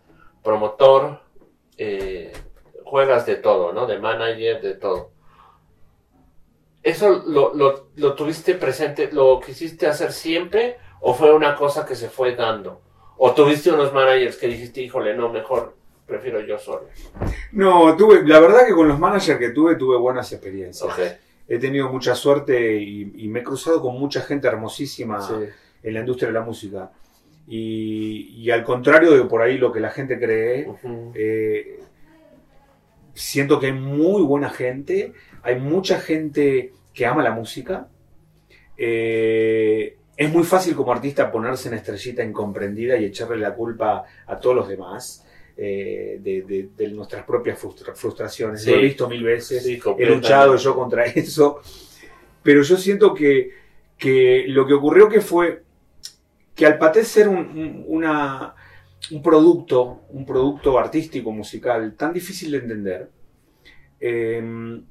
[0.44, 1.22] promotor,
[1.78, 2.34] eh,
[2.84, 3.86] juegas de todo, ¿no?
[3.86, 5.12] De manager, de todo.
[6.82, 11.96] ¿Eso lo, lo, lo tuviste presente, lo quisiste hacer siempre o fue una cosa que
[11.96, 12.82] se fue dando?
[13.18, 15.76] ¿O tuviste unos managers que dijiste, híjole, no, mejor
[16.08, 16.88] prefiero yo solo?
[17.52, 20.92] No, tuve, la verdad que con los managers que tuve, tuve buenas experiencias.
[21.48, 25.34] He tenido mucha suerte y, y me he cruzado con mucha gente hermosísima Sí.
[25.84, 26.92] en la industria de la música.
[27.48, 30.68] Y, y al contrario de por ahí lo que la gente cree,
[31.14, 31.80] eh,
[33.14, 37.88] siento que hay muy buena gente, hay mucha gente que ama la música.
[38.78, 44.40] Eh, es muy fácil como artista ponerse en estrellita incomprendida y echarle la culpa a
[44.40, 45.26] todos los demás
[45.58, 48.64] eh, de, de- de nuestras propias frustra- frustraciones.
[48.64, 48.72] Sí.
[48.72, 51.62] Lo he visto mil veces, Sí, he luchado yo contra eso,
[52.44, 53.52] pero yo siento que,
[53.98, 55.64] que lo que ocurrió que fue
[56.56, 58.56] que al paté ser un, un- una,
[59.12, 63.12] un producto, un producto artístico, musical, tan difícil de entender,
[64.00, 64.82] eh,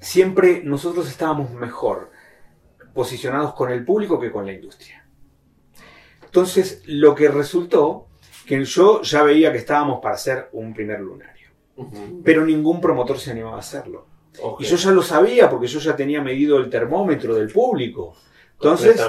[0.00, 2.10] siempre nosotros estábamos mejor
[2.92, 5.06] posicionados con el público que con la industria.
[6.24, 8.08] Entonces, lo que resultó,
[8.46, 11.48] que yo ya veía que estábamos para hacer un primer lunario,
[12.24, 14.06] pero ningún promotor se animaba a hacerlo.
[14.60, 18.16] Y yo ya lo sabía porque yo ya tenía medido el termómetro del público.
[18.54, 19.00] Entonces,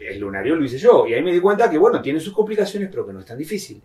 [0.00, 1.06] el lunario lo hice yo.
[1.06, 3.38] Y ahí me di cuenta que, bueno, tiene sus complicaciones, pero que no es tan
[3.38, 3.80] difícil.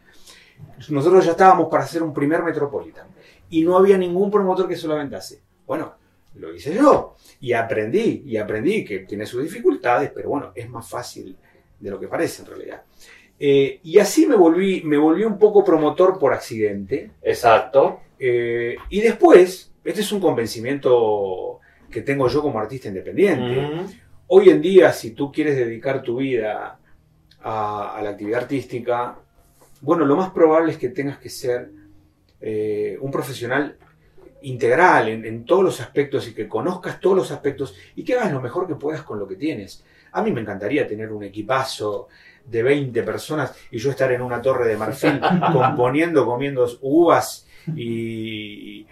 [0.90, 3.08] Nosotros ya estábamos para hacer un primer Metropolitan.
[3.50, 5.42] Y no había ningún promotor que se lo aventase.
[5.68, 5.94] Bueno,
[6.36, 7.16] lo hice yo.
[7.40, 11.36] Y aprendí, y aprendí que tiene sus dificultades, pero bueno, es más fácil
[11.80, 12.84] de lo que parece en realidad.
[13.40, 17.12] Eh, y así me volví, me volví un poco promotor por accidente.
[17.22, 18.02] Exacto.
[18.20, 23.98] Eh, y después, este es un convencimiento que tengo yo como artista independiente.
[24.34, 26.80] Hoy en día, si tú quieres dedicar tu vida
[27.44, 29.18] a, a la actividad artística,
[29.82, 31.70] bueno, lo más probable es que tengas que ser
[32.40, 33.76] eh, un profesional
[34.44, 38.32] integral en, en todos los aspectos y que conozcas todos los aspectos y que hagas
[38.32, 39.84] lo mejor que puedas con lo que tienes.
[40.14, 42.08] A mí me encantaría tener un equipazo
[42.46, 45.20] de 20 personas y yo estar en una torre de marfil
[45.52, 48.88] componiendo, comiendo uvas y,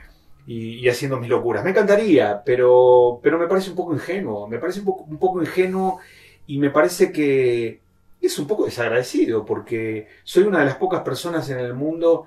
[0.50, 1.64] y, y haciendo mis locuras.
[1.64, 4.48] Me encantaría, pero, pero me parece un poco ingenuo.
[4.48, 6.00] Me parece un poco, un poco ingenuo
[6.48, 7.82] y me parece que
[8.20, 12.26] es un poco desagradecido porque soy una de las pocas personas en el mundo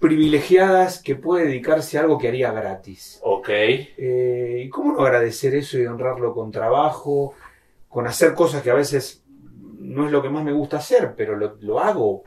[0.00, 3.20] privilegiadas que puede dedicarse a algo que haría gratis.
[3.22, 3.50] Ok.
[3.50, 7.34] Eh, ¿Y cómo no agradecer eso y honrarlo con trabajo,
[7.88, 9.22] con hacer cosas que a veces
[9.78, 12.24] no es lo que más me gusta hacer, pero lo, lo hago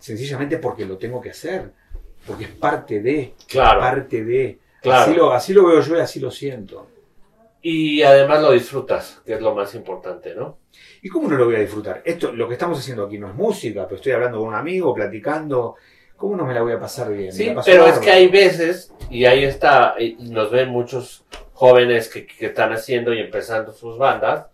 [0.00, 1.72] sencillamente porque lo tengo que hacer,
[2.26, 3.80] porque es parte de, Claro.
[3.80, 4.58] parte de.
[4.82, 5.02] Claro.
[5.02, 6.86] Así, lo, así lo veo yo y así lo siento.
[7.62, 10.58] Y además lo disfrutas, que es lo más importante, ¿no?
[11.02, 12.00] ¿Y cómo no lo voy a disfrutar?
[12.04, 14.94] Esto, lo que estamos haciendo aquí no es música, pero estoy hablando con un amigo,
[14.94, 15.76] platicando.
[16.16, 17.32] ¿Cómo no me la voy a pasar bien?
[17.32, 22.26] Sí, pero es que hay veces, y ahí está, y nos ven muchos jóvenes que,
[22.26, 24.46] que están haciendo y empezando sus bandas,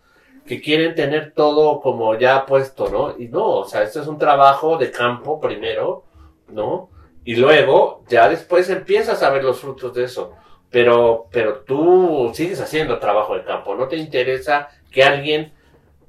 [0.46, 3.16] que quieren tener todo como ya puesto, ¿no?
[3.20, 6.04] Y no, o sea, esto es un trabajo de campo primero,
[6.48, 6.88] ¿no?
[7.26, 10.32] Y luego, ya después empiezas a ver los frutos de eso.
[10.70, 15.52] Pero, pero tú sigues haciendo trabajo de campo, no te interesa que alguien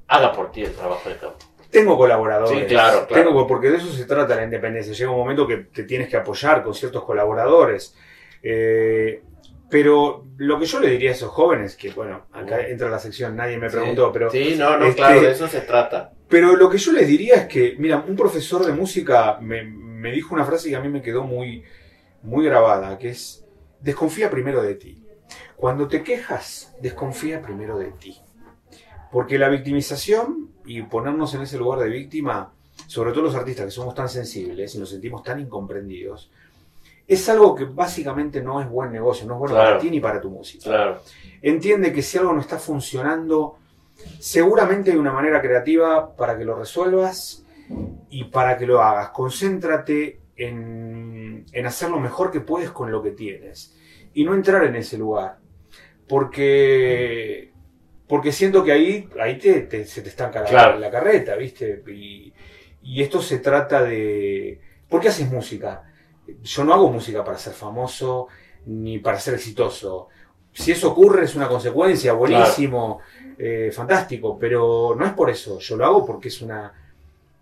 [0.08, 1.38] haga por ti el trabajo de campo.
[1.72, 2.60] Tengo colaboradores.
[2.62, 3.24] Sí, claro, claro.
[3.30, 4.94] Tengo, porque de eso se trata la independencia.
[4.94, 7.96] Llega un momento que te tienes que apoyar con ciertos colaboradores.
[8.42, 9.22] Eh,
[9.70, 13.36] pero lo que yo le diría a esos jóvenes, que bueno, acá entra la sección,
[13.36, 16.14] nadie me preguntó, pero, Sí, no, no, este- claro, de eso se trata.
[16.30, 19.64] pero lo que yo les diría es que, mira, un profesor de música me,
[19.98, 21.64] me dijo una frase que a mí me quedó muy,
[22.22, 23.46] muy grabada, que es,
[23.82, 25.04] desconfía primero de ti.
[25.56, 28.20] Cuando te quejas, desconfía primero de ti.
[29.12, 32.54] Porque la victimización y ponernos en ese lugar de víctima,
[32.86, 36.30] sobre todo los artistas que somos tan sensibles y nos sentimos tan incomprendidos,
[37.08, 39.70] es algo que básicamente no es buen negocio, no es bueno Claro.
[39.72, 40.66] para ti ni para tu música.
[40.66, 41.02] Claro,
[41.42, 43.58] Entiende que si algo no está funcionando,
[44.20, 47.44] seguramente hay una manera creativa para que lo resuelvas
[48.10, 49.10] y para que lo hagas.
[49.10, 53.76] Concéntrate en, en hacer lo mejor que puedes con lo que tienes
[54.14, 55.40] y no entrar en ese lugar.
[56.08, 57.52] Porque,
[58.08, 60.80] porque siento que ahí, ahí te, te- se te estanca la, Claro.
[60.80, 61.84] la carreta, ¿viste?
[61.88, 62.34] Y,
[62.84, 64.60] y esto se trata de...
[64.90, 65.84] ¿Por qué haces música?
[66.42, 68.28] Yo no hago música para ser famoso
[68.66, 70.08] ni para ser exitoso.
[70.54, 73.00] Si eso ocurre es una consecuencia, buenísimo,
[73.38, 75.60] eh, fantástico, pero no es por eso.
[75.60, 76.74] Yo lo hago porque es una,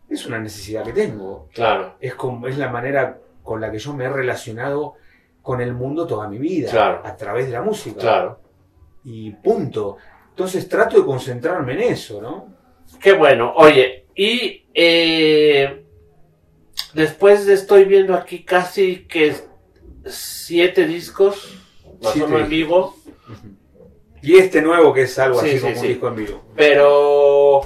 [0.10, 1.50] es una necesidad que tengo.
[1.54, 4.94] claro, Es, como, es la manera con la que yo me he relacionado
[5.42, 7.02] con el mundo toda mi vida, Claro.
[7.04, 8.00] a través de la música.
[8.02, 8.40] claro.
[9.04, 9.98] Y punto.
[10.30, 12.48] Entonces trato de concentrarme en eso, ¿no?
[13.00, 13.54] Qué bueno.
[13.56, 15.86] Oye, y eh,
[16.94, 19.36] después de estoy viendo aquí casi que
[20.06, 21.60] siete discos,
[22.02, 22.96] más Siete o menos en vivo,
[24.24, 26.42] Y este nuevo que es algo Sí, así sí, como un disco en vivo.
[26.56, 27.62] pero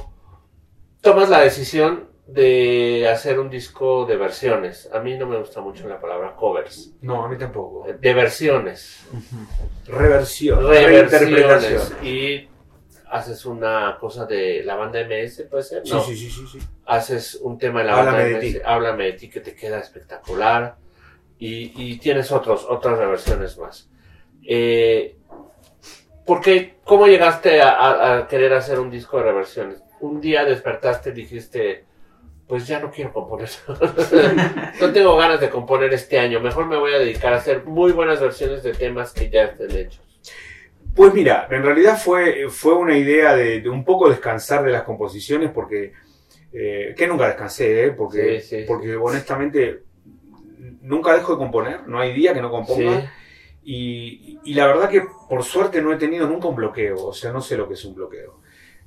[1.02, 4.90] tomas la decisión de hacer un disco de versiones.
[4.94, 6.94] A mí no me gusta mucho la palabra covers.
[7.02, 7.88] No, a mí tampoco.
[7.92, 9.06] De versiones.
[9.88, 11.12] Reversión, Reversiones.
[11.22, 12.06] reinterpretación.
[12.06, 12.48] Y
[13.12, 15.82] haces una cosa de la banda MS, puede ser.
[15.86, 16.02] Sí, No.
[16.04, 16.60] sí, sí, sí, sí.
[16.86, 18.62] haces un tema en la Háblame banda de MS, ti.
[18.66, 20.76] Háblame de ti que te queda espectacular
[21.40, 23.90] y, y tienes otros, otras reversiones más.
[24.46, 25.16] Eh,
[26.26, 29.82] ¿por qué- ¿Cómo llegaste a, a- a querer hacer un disco de reversiones?
[30.02, 31.86] Un día despertaste y dijiste,
[32.50, 33.48] pues ya no quiero componer.
[34.82, 36.40] no tengo ganas de componer este año.
[36.40, 39.70] Mejor me voy a dedicar a hacer muy buenas versiones de temas que ya estén
[39.70, 40.02] hechos.
[40.96, 44.82] Pues mira, en realidad fue, fue una idea de, de un poco descansar de las
[44.82, 45.94] composiciones porque,
[46.52, 47.92] eh, que nunca descansé, ¿eh?
[47.92, 49.84] porque, Sí, sí, porque honestamente
[50.82, 53.14] nunca dejo de componer, no hay día que no componga.
[53.64, 57.32] Y, y la verdad que por suerte no he tenido nunca un bloqueo, o sea,
[57.32, 58.40] no sé lo que es un bloqueo.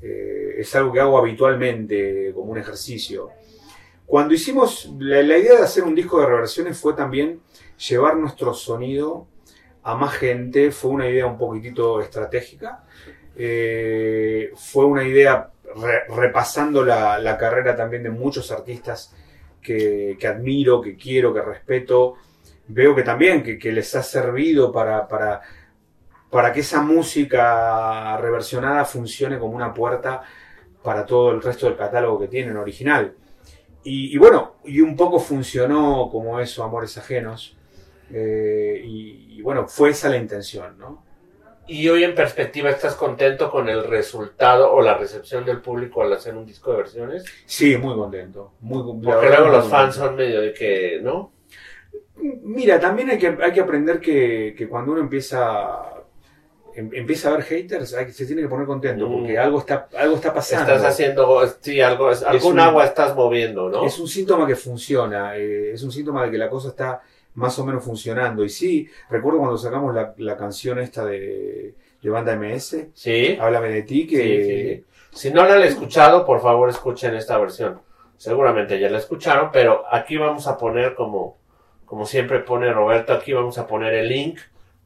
[0.03, 3.31] Eh, es algo que hago habitualmente como un ejercicio.
[4.07, 7.41] Cuando hicimos, la, idea de hacer un disco de reversiones fue también
[7.88, 9.27] llevar nuestro sonido
[9.85, 12.85] a más gente, fue una idea un poquitito estratégica.
[13.35, 19.15] Eh, fue una idea re- repasando la, la carrera también de muchos artistas
[19.62, 22.17] que, que admiro, que quiero, que respeto.
[22.69, 25.41] Veo que también que, les ha servido para,
[26.33, 30.23] para que esa música reversionada funcione como una puerta
[30.83, 33.14] para todo el resto del catálogo que tienen original.
[33.85, 37.59] Y, y bueno, y un poco funcionó como eso, Amores Ajenos.
[38.11, 41.05] Eh, y, y bueno, fue esa la intención, ¿no?
[41.66, 46.14] Y hoy en perspectiva, ¿estás contento con el resultado o la recepción del público al
[46.14, 47.24] hacer un disco de versiones?
[47.45, 48.55] Sí, muy contento.
[48.61, 51.33] Muy, Porque luego los fans son medio de que, ¿no?
[52.16, 56.01] Mira, también hay que, hay que aprender que, que cuando uno empieza em-
[56.77, 59.12] empieza a ver haters, hay se tiene que poner contento Mm.
[59.12, 60.73] porque algo está, algo está pasando.
[60.73, 63.85] Estás haciendo, sí, algo, es- algún un- agua estás moviendo, ¿no?
[63.87, 67.03] Es un síntoma que funciona, eh, es un síntoma de que la cosa está
[67.35, 68.45] más o menos funcionando.
[68.45, 73.39] Y sí, recuerdo cuando sacamos la, la canción esta de, de Banda MS, Sí.
[73.41, 74.85] Háblame de ti, que Sí, sí.
[75.29, 77.81] Si no la han escuchado, por favor escuchen esta versión.
[78.16, 81.37] Seguramente ya la escucharon, pero aquí vamos a poner como,
[81.85, 84.39] como siempre pone Roberto aquí, vamos a poner el link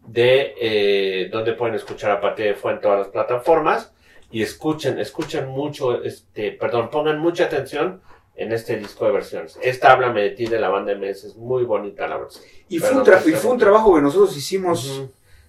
[0.06, 3.92] de eh, donde pueden escuchar a Pate de Fue en todas las plataformas
[4.30, 8.00] y escuchen, escuchen mucho, este, perdón, pongan mucha atención
[8.34, 9.58] en este disco de versiones.
[9.62, 12.44] Esta Háblame de ti de la banda MS es muy bonita la versión.
[12.68, 15.04] Y fue, un, y fue un trabajo que nosotros hicimos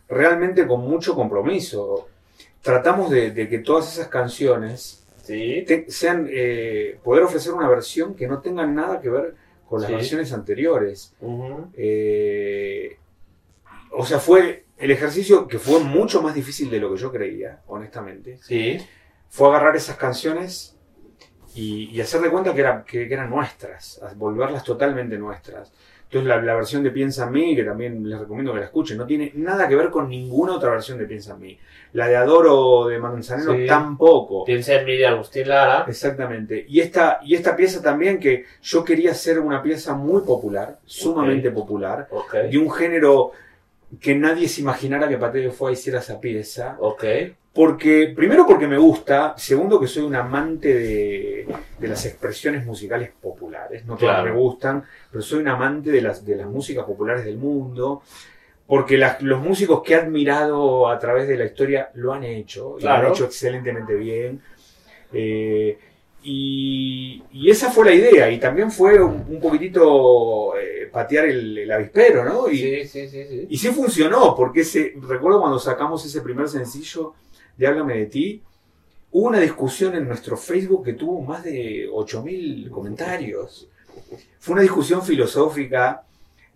[0.07, 2.07] realmente con mucho compromiso.
[2.61, 5.03] Tratamos de, que todas esas canciones
[5.87, 9.35] sean, eh, poder ofrecer una versión que no tenga nada que ver
[9.67, 11.13] con las versiones anteriores.
[11.75, 12.97] Eh,
[13.97, 17.61] o sea, fue el ejercicio que fue mucho más difícil de lo que yo creía,
[17.67, 18.37] honestamente.
[18.41, 18.77] Sí.
[19.29, 20.77] Fue agarrar esas canciones
[21.55, 25.73] y, hacer de cuenta que, que, eran nuestras, volverlas totalmente nuestras.
[26.09, 29.05] Entonces la, versión de Piensa en mí, que también les recomiendo que la escuchen, no
[29.05, 31.59] tiene nada que ver con ninguna otra versión de Piensa en mí.
[31.93, 34.45] La de Adoro de Manzanero tampoco.
[34.45, 35.83] Piensa en mí de Agustín Lara.
[35.85, 36.65] Exactamente.
[36.69, 41.51] Y esta, y esta pieza también que yo quería hacer una pieza muy popular, sumamente
[41.51, 42.07] popular,
[42.49, 43.33] de un género
[43.99, 46.77] que nadie se imaginara que Pate de Fue hiciera esa pieza.
[46.79, 47.03] Ok.
[47.53, 51.47] Porque, primero porque me gusta, segundo que soy un amante de,
[51.79, 53.83] las expresiones musicales populares.
[53.85, 57.37] No todas me gustan, pero soy un amante de las, de las músicas populares del
[57.37, 58.03] mundo.
[58.67, 62.89] Porque los músicos que he admirado a través de la historia lo han hecho, lo
[62.91, 64.41] han hecho excelentemente bien.
[65.13, 65.79] Eh,
[66.23, 72.49] y, esa fue la idea, y también fue un, poquitito eh, patear el, avispero, ¿no?
[72.49, 77.13] Y, sí, sí, sí, Y sí funcionó, porque ese, recuerdo cuando sacamos ese primer sencillo,
[77.57, 78.43] de Háblame de ti,
[79.11, 83.67] hubo una discusión en nuestro Facebook que tuvo más de 8.000 comentarios.
[84.39, 86.03] Fue una discusión filosófica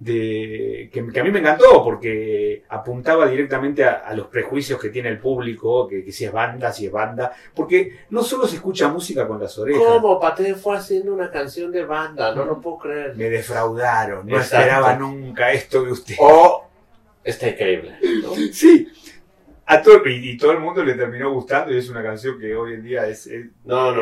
[0.01, 5.19] de, que, a mí me encantó porque apuntaba directamente a, los prejuicios que tiene el
[5.19, 9.39] público, que, si es banda, si es banda, porque no solo se escucha música con
[9.39, 9.83] las orejas.
[9.83, 10.19] ¿Cómo?
[10.19, 13.15] Pate fue haciendo una canción de banda, no lo puedo creer.
[13.15, 16.15] Me defraudaron, no esperaba nunca esto de usted.
[16.19, 16.67] Oh,
[17.23, 17.97] está increíble.
[18.53, 18.87] Sí,
[19.67, 22.73] a todo, y, todo el mundo le terminó gustando y es una canción que hoy
[22.73, 23.29] en día es,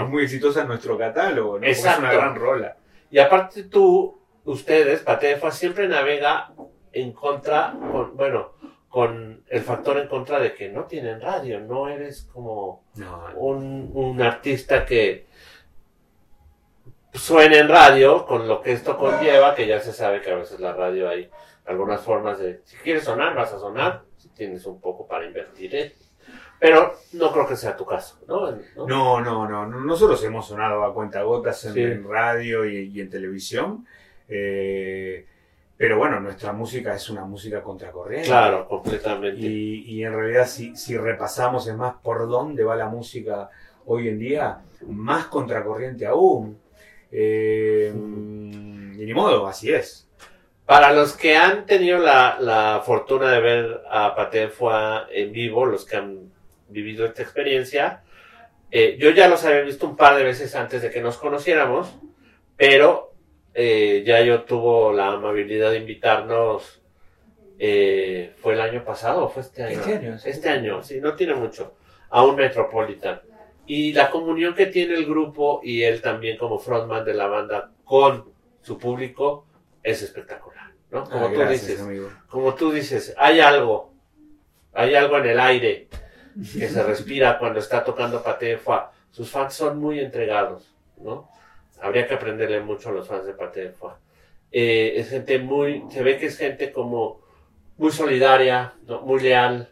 [0.07, 2.77] muy exitosa en nuestro catálogo, es una gran rola.
[3.11, 6.53] Y aparte tú, ustedes, Patefa, siempre navega
[6.91, 8.53] en contra, con, bueno,
[8.89, 12.83] con el factor en contra de que no tienen radio, no eres como
[13.35, 15.27] Un, un artista que
[17.13, 20.59] suena en radio, con lo que esto conlleva, que ya se sabe que a veces
[20.59, 21.29] la radio hay
[21.65, 24.03] algunas formas de, si quieres sonar, vas a sonar,
[24.35, 25.95] tienes un poco para invertir, ¿eh?
[26.59, 28.51] Pero no creo que sea tu caso, ¿no?
[28.85, 29.65] No, no, no.
[29.65, 33.85] Nosotros hemos sonado a cuenta gotas en, radio y, en televisión.
[34.29, 35.25] Eh,
[35.75, 38.27] pero bueno, nuestra música es una música contracorriente.
[38.27, 39.39] Claro, completamente.
[39.41, 43.49] Y, en realidad, si, si, repasamos es más por dónde va la música
[43.85, 46.59] hoy en día, más contracorriente aún.
[47.11, 50.07] Eh, y ni modo, así es.
[50.65, 55.95] Para los que han tenido la, fortuna de ver a Patenfua en vivo, los que
[55.95, 56.31] han
[56.67, 58.03] vivido esta experiencia,
[58.69, 61.97] eh, yo ya los había visto un par de veces antes de que nos conociéramos,
[62.55, 63.08] pero
[63.61, 66.81] eh, ya yo tuvo la amabilidad de invitarnos,
[67.57, 69.79] eh, ¿fue el año pasado o fue este año?
[69.79, 70.17] Este año.
[70.23, 71.75] Este año, sí, no tiene mucho,
[72.09, 73.19] a un Metropolitan.
[73.65, 77.69] Y la comunión que tiene el grupo y él también como frontman de la banda
[77.83, 78.31] con
[78.61, 79.45] su público
[79.83, 80.71] es espectacular.
[80.89, 81.03] ¿no?
[81.03, 81.85] Como ah, tú dices,
[82.29, 83.91] como tú dices, hay algo,
[84.71, 85.89] hay algo en el aire
[86.57, 88.91] que se respira cuando está tocando Patefa.
[89.11, 91.29] Sus fans son muy entregados, ¿no?
[91.81, 93.97] Habría que aprenderle mucho a los fans de Patefa.
[94.51, 97.21] Eh, es gente muy, se ve que es gente como
[97.77, 98.73] muy solidaria,
[99.03, 99.69] muy leal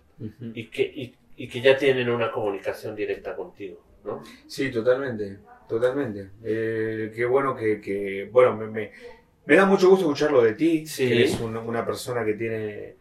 [0.53, 4.23] y, que, y, que ya tienen una comunicación directa contigo, ¿no?
[4.45, 6.29] Sí, totalmente, totalmente.
[6.43, 8.91] Eh, qué bueno que, que bueno, me
[9.47, 12.95] me da mucho gusto escucharlo de ti, que eres una persona que tiene,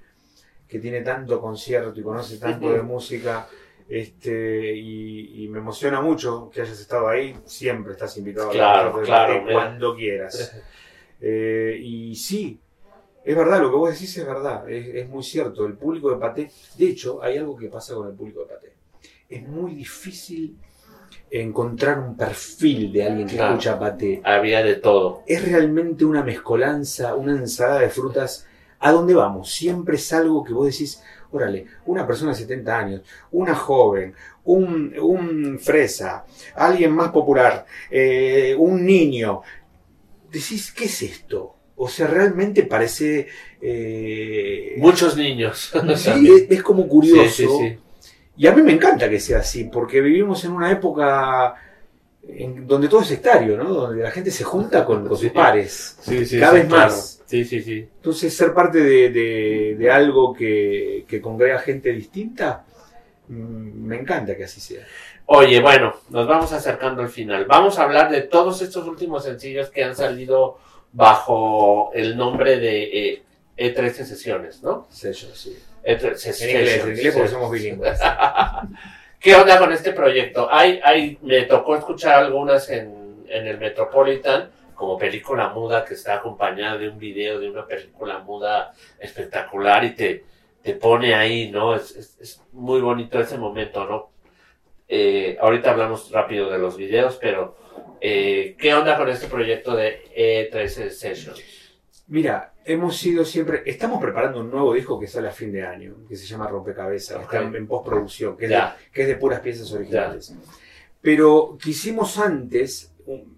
[0.68, 3.48] que tiene tanto concierto y conoce tanto de música.
[3.88, 7.36] Este, y, me emociona mucho que hayas estado ahí.
[7.44, 10.56] Siempre estás invitado a claro, cuando quieras.
[11.18, 12.60] Eh, y sí,
[13.26, 15.66] es verdad, lo que vos decís es verdad, es, muy cierto.
[15.66, 18.72] El público de Paté, de hecho, hay algo que pasa con el público de Paté.
[19.28, 20.56] Es muy difícil
[21.28, 24.20] encontrar un perfil de alguien que escucha Paté.
[24.22, 25.24] Había de todo.
[25.26, 28.46] Es realmente una mezcolanza, una ensalada de frutas.
[28.78, 29.50] ¿A dónde vamos?
[29.50, 31.02] Siempre es algo que vos decís,
[31.32, 33.02] órale, una persona de 70 años,
[33.32, 34.14] una joven,
[34.44, 36.24] un, fresa,
[36.54, 39.42] alguien más popular, eh, un niño.
[40.30, 41.54] Decís, ¿qué es esto?
[41.76, 43.28] O sea, realmente parece...
[43.60, 45.72] Eh, Muchos niños.
[45.96, 47.60] sí, es, como curioso.
[48.36, 51.54] Y a mí me encanta que sea así, porque vivimos en una época
[52.28, 53.72] en donde todo es sectario, ¿no?
[53.72, 55.96] Donde la gente se junta con, sus pares.
[56.00, 57.15] Sí, cada vez más.
[57.26, 57.88] Sí, sí, sí.
[57.96, 62.64] Entonces, ser parte de, de- de algo que, que congrega gente distinta,
[63.28, 64.84] mm, me encanta que así sea.
[65.26, 67.44] Oye, bueno, nos vamos acercando al final.
[67.46, 70.58] Vamos a hablar de todos estos últimos sencillos que han salido
[70.92, 73.22] bajo el nombre de eh,
[73.58, 74.86] E13 Sesiones, ¿no?
[74.90, 75.56] Sello, sí.
[75.84, 76.84] E13 En inglés, Sessions.
[76.84, 77.98] en inglés porque somos bilingües.
[79.20, 80.48] ¿Qué onda con este proyecto?
[80.52, 86.16] Hay, hay, me tocó escuchar algunas en, en el Metropolitan, como película muda que está
[86.16, 90.24] acompañada de un video de una película muda espectacular y te,
[90.62, 91.74] te pone ahí, ¿no?
[91.74, 94.10] Es, es- es muy bonito ese momento, ¿no?
[94.88, 97.56] Eh, ahorita hablamos rápido de los videos, pero
[98.00, 100.04] eh, ¿qué onda con este proyecto de
[100.52, 101.42] E13 Sessions?
[102.08, 105.96] Mira, hemos sido siempre, estamos preparando un nuevo disco que sale a fin de año,
[106.08, 107.44] que se llama Rompecabezas, que Ok.
[107.44, 108.76] está en, postproducción, que es, de, Ya.
[108.92, 110.32] que es de puras piezas originales.
[111.00, 113.35] Pero quisimos antes un-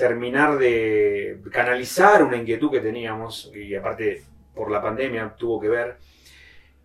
[0.00, 4.22] terminar de canalizar una inquietud que teníamos, y aparte
[4.54, 5.96] por la pandemia tuvo que ver,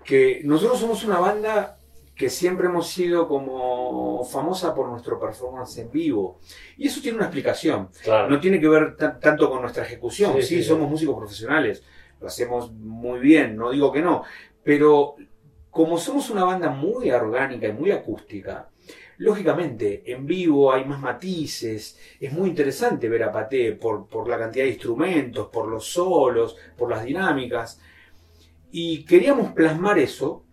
[0.03, 1.77] que nosotros somos una banda
[2.15, 6.39] que siempre hemos sido como famosa por nuestro performance en vivo.
[6.77, 7.89] Y eso tiene una explicación.
[8.03, 8.29] Claro.
[8.29, 10.33] No tiene que ver tan- tanto con nuestra ejecución.
[10.35, 10.69] Sí, Sí, sí, sí.
[10.69, 11.83] somos músicos profesionales,
[12.21, 14.23] lo hacemos muy bien, no digo que no,
[14.63, 15.15] pero
[15.69, 18.69] como somos una banda muy orgánica y muy acústica,
[19.17, 24.37] lógicamente en vivo hay más matices, es muy interesante ver a Paté por, por la
[24.37, 27.81] cantidad de instrumentos, por los solos, por las dinámicas,
[28.71, 30.43] y queríamos plasmar eso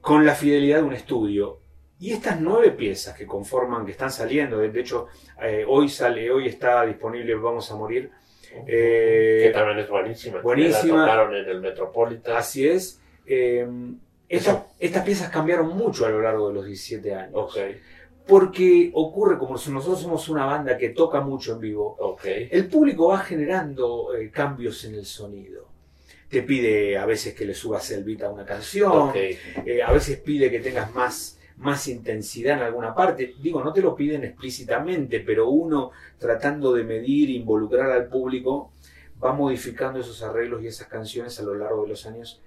[0.00, 1.60] con la fidelidad de un estudio.
[1.98, 5.06] Y estas nueve piezas que conforman, que están saliendo, de hecho,
[5.42, 8.10] eh, hoy sale, hoy está disponible Vamos a Morir.
[8.66, 10.40] Eh, que también es buenísima.
[10.40, 10.98] buenísima.
[10.98, 12.36] La tocaron en el Metropolitan.
[12.36, 13.00] Así es.
[13.26, 13.66] eh,
[14.28, 17.34] esta- estas piezas cambiaron mucho a lo largo de los 17 años.
[18.26, 21.96] Porque ocurre, como si nosotros somos una banda que toca mucho en vivo,
[22.50, 25.68] el público va generando eh, cambios en el sonido.
[26.30, 29.10] Te pide a veces que le subas el beat a una canción,
[29.66, 33.34] eh, a veces pide que tengas más, más intensidad en alguna parte.
[33.42, 38.72] Digo, no te lo piden explícitamente, pero uno tratando de medir, involucrar al público,
[39.22, 42.40] va modificando esos arreglos y esas canciones a lo largo de los años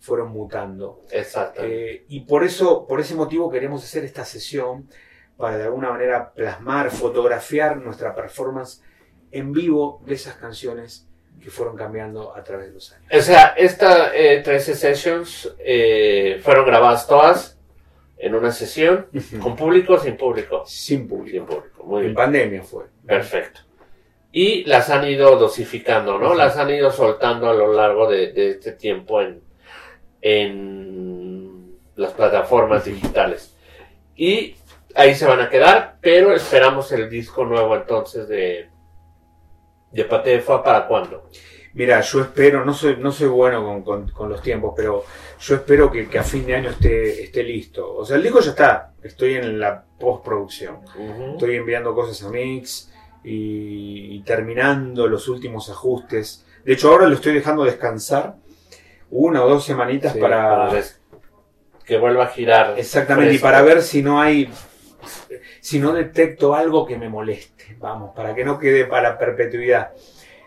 [0.00, 1.02] fueron mutando.
[1.12, 1.62] exacto.
[1.64, 4.88] Eh, y por eso, por ese motivo queremos hacer esta sesión
[5.36, 8.82] para de alguna manera plasmar, fotografiar nuestra performance
[9.30, 11.06] en vivo de esas canciones
[11.42, 13.06] que fueron cambiando a través de los años.
[13.12, 17.58] o sea, estas 13 sessions eh, fueron grabadas todas
[18.18, 19.06] en una sesión,
[19.42, 20.64] con público o sin público.
[20.66, 21.46] Sin Sin público.
[21.46, 22.14] público, muy En bien.
[22.14, 22.84] pandemia fue.
[23.06, 23.60] Perfecto.
[24.32, 26.34] Y las han ido dosificando, ¿no?
[26.34, 29.40] Las han ido soltando a lo largo de, de este tiempo en,
[30.22, 33.54] en las plataformas digitales.
[34.16, 34.56] Y
[34.94, 38.68] ahí se van a quedar, pero esperamos el disco nuevo entonces de,
[39.92, 41.28] de Pate de Fua para cuándo.
[41.72, 45.04] Mira, yo espero, no soy, no soy bueno con, con- con los tiempos, pero
[45.40, 47.94] yo espero que, que a fin de año esté, esté listo.
[47.96, 50.80] O sea, el disco ya está, estoy en la postproducción.
[51.32, 52.92] Estoy enviando cosas a Mix
[53.22, 56.44] y, y terminando los últimos ajustes.
[56.64, 58.34] De hecho, ahora lo estoy dejando descansar
[59.10, 60.72] una o dos semanitas Sí, para...
[60.72, 61.00] des-
[61.84, 62.74] que vuelva a girar.
[62.78, 64.48] Exactamente, y para ver si no hay...
[65.60, 69.90] Si no detecto algo que me moleste, vamos, para que no quede para perpetuidad.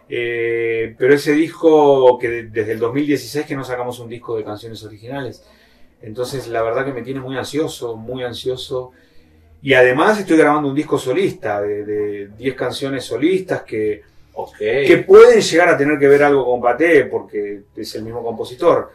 [0.08, 4.44] Eh, pero ese disco, que de- desde el 2016 que no sacamos un disco de
[4.44, 5.44] canciones originales.
[6.02, 8.92] Entonces, la verdad que me tiene muy ansioso, muy ansioso.
[9.62, 14.02] Y además estoy grabando un disco solista, de de 10 canciones solistas que,
[14.58, 18.92] Que pueden llegar a tener que ver algo con Paté, porque es el mismo compositor.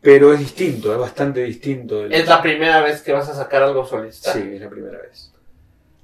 [0.00, 2.06] Pero es distinto, es bastante distinto.
[2.06, 4.32] Es la primera vez que vas a sacar algo solista.
[4.32, 5.32] Sí, es la primera vez.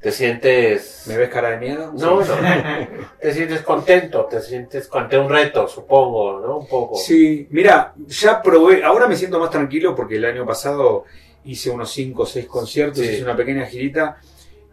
[0.00, 1.04] ¿Te sientes...
[1.06, 1.92] ¿Me ves cara de miedo?
[1.96, 2.26] No, no.
[3.20, 6.58] Te sientes contento, te sientes ante un reto, supongo, ¿no?
[6.58, 6.96] Un poco.
[6.96, 11.04] Sí, mira, ya probé, ahora me siento más tranquilo porque el año pasado
[11.46, 13.12] hice unos 5 o 6 conciertos, Sí.
[13.14, 14.18] hice una pequeña girita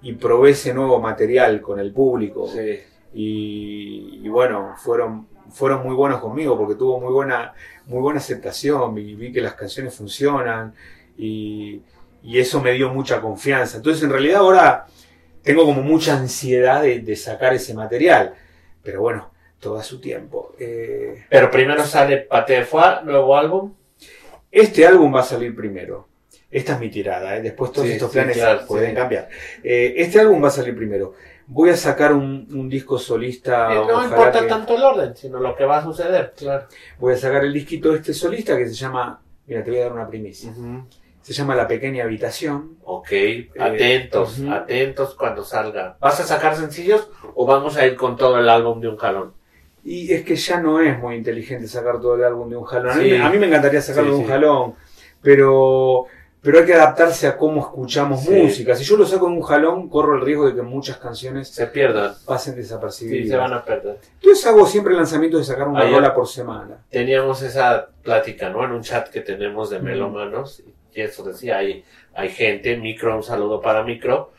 [0.02, 2.50] y probé ese nuevo material con el público.
[2.50, 2.82] Sí.
[3.14, 7.54] Y, y bueno, fueron, fueron muy buenos conmigo porque tuvo muy buena,
[7.86, 10.74] muy buena aceptación y vi que las canciones funcionan
[11.18, 11.82] y,
[12.24, 13.78] y eso me dio mucha confianza.
[13.78, 14.86] Entonces en realidad ahora
[15.44, 18.34] tengo como mucha ansiedad de, de sacar ese material,
[18.84, 20.56] pero bueno, todo a su tiempo.
[20.60, 22.68] Eh, Pero primero sale Pate de
[23.06, 23.74] nuevo álbum.
[24.52, 26.08] Este álbum va a salir primero.
[26.52, 27.42] Esta es mi tirada, ¿eh?
[27.42, 28.96] después todos Sí, estos sí, planes claro, pueden sí.
[28.96, 29.30] cambiar.
[29.64, 31.14] Eh, este álbum va a salir primero.
[31.48, 33.72] Voy a sacar un, un disco solista.
[33.72, 36.66] Eh, no ojalá importa que- tanto el orden, sino lo que va a suceder, claro.
[37.00, 39.22] Voy a sacar el disquito este solista que se llama.
[39.48, 40.54] Mira, te voy a dar una primicia.
[41.22, 42.78] Se llama La Pequeña Habitación.
[42.84, 43.10] Ok,
[43.60, 45.98] atentos, atentos cuando salga.
[46.00, 49.34] ¿Vas a sacar sencillos o vamos a ir con todo el álbum de un jalón?
[49.84, 52.92] Y es que ya no es muy inteligente sacar todo el álbum de un jalón.
[52.92, 54.32] A, mí, a mí me encantaría sacarlo Sí, de un sí.
[54.32, 54.76] jalón,
[55.22, 56.06] pero,
[56.42, 58.32] pero hay que adaptarse a cómo escuchamos Sí.
[58.32, 58.76] música.
[58.76, 61.68] Si yo lo saco de un jalón, corro el riesgo de que muchas canciones Se
[61.68, 62.14] pierdan.
[62.26, 63.30] pasen Sí, desapercibidas.
[63.30, 64.00] se van a perder.
[64.22, 66.78] Entonces hago siempre lanzamientos de sacar una Ayer- rola por semana.
[66.90, 68.64] Teníamos esa plática, ¿no?
[68.66, 69.84] En un chat que tenemos de Mm.
[69.84, 70.64] melómanos.
[70.94, 71.86] Y eso decía, hay,
[72.16, 74.32] hay gente, Micro, un saludo para Micro,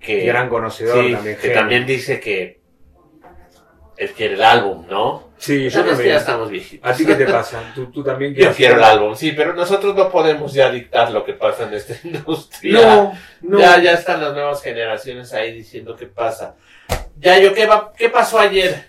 [0.00, 1.36] que, Gran conocedor sí, también.
[1.36, 1.56] que genio.
[1.58, 2.60] también dice que
[3.96, 5.25] él quiere el álbum, ¿no?
[5.38, 6.08] Sí, yo también.
[6.08, 6.90] ya estamos viejitos.
[6.90, 7.72] ¿A ti qué te pasa?
[7.74, 11.24] ¿Tú, tú también Yo quiero el álbum, sí, pero nosotros no podemos ya dictar lo
[11.24, 12.80] que pasa en esta industria.
[12.80, 13.58] No, no.
[13.58, 16.56] Ya, ya están las nuevas generaciones ahí diciendo qué pasa.
[17.18, 18.86] Ya, yo, ¿qué, va, ¿qué pasó ayer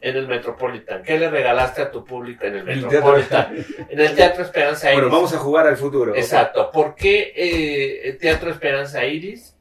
[0.00, 1.02] en el Metropolitan?
[1.02, 3.56] ¿Qué le regalaste a tu público en el El Metropolitan?
[3.88, 5.00] En el Teatro Esperanza Iris.
[5.00, 6.14] Bueno, vamos a jugar al futuro.
[6.14, 6.70] Exacto.
[6.70, 9.53] ¿Por qué eh, Teatro Esperanza Iris?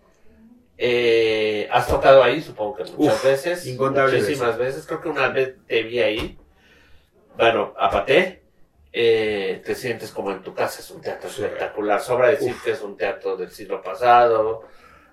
[0.78, 3.66] Eh, has tocado ahí, supongo que muchas Uf, veces.
[3.68, 4.86] incontables Muchísimas veces.
[4.88, 6.38] Creo que una vez te vi ahí.
[7.38, 8.42] Bueno, apate.
[8.92, 11.42] Eh, te sientes como en tu casa, es un teatro Sí.
[11.44, 12.00] espectacular.
[12.00, 14.64] Sobra decir que es un teatro del siglo pasado,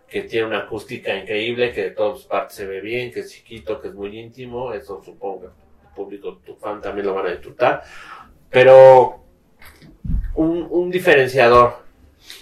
[0.07, 3.81] que tiene una acústica increíble, que de todas partes se ve bien, que es chiquito,
[3.81, 4.73] que es muy íntimo.
[4.75, 5.47] Eso supongo que
[5.89, 7.83] tu público, tu fan también lo van a disfrutar.
[8.51, 9.25] Pero
[10.35, 11.77] un, un diferenciador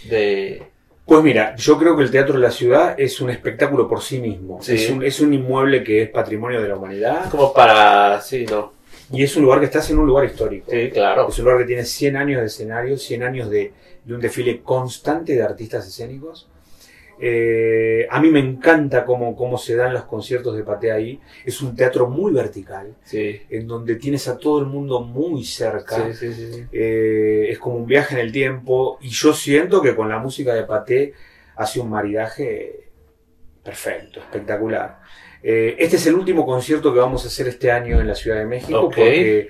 [0.09, 0.73] de...
[1.09, 4.19] Pues mira, yo creo que el Teatro de la Ciudad es un espectáculo por sí
[4.19, 4.61] mismo.
[4.61, 4.75] Sí.
[4.75, 8.21] Es, un, es un inmueble que es patrimonio de la humanidad como para...
[8.21, 8.75] Sí, no.
[9.11, 10.71] y es un lugar que estás en un lugar histórico.
[10.71, 11.27] Sí, claro.
[11.31, 13.73] Es un lugar que tiene 100 años de escenario, 100 años de,
[14.05, 16.47] de un desfile constante de artistas escénicos.
[17.21, 21.21] Eh, a mí me encanta cómo, cómo se dan los conciertos de Patea ahí.
[21.45, 23.41] Es un teatro muy vertical, Sí.
[23.51, 26.13] en donde tienes a todo el mundo muy cerca.
[26.15, 26.65] Sí, sí.
[26.73, 30.55] Eh, es como un viaje en el tiempo y yo siento que con la música
[30.55, 31.13] de Paté
[31.57, 32.89] hace un maridaje
[33.65, 35.01] perfecto, espectacular.
[35.43, 38.39] Eh, este es el último concierto que vamos a hacer este año en la Ciudad
[38.39, 39.49] de México porque,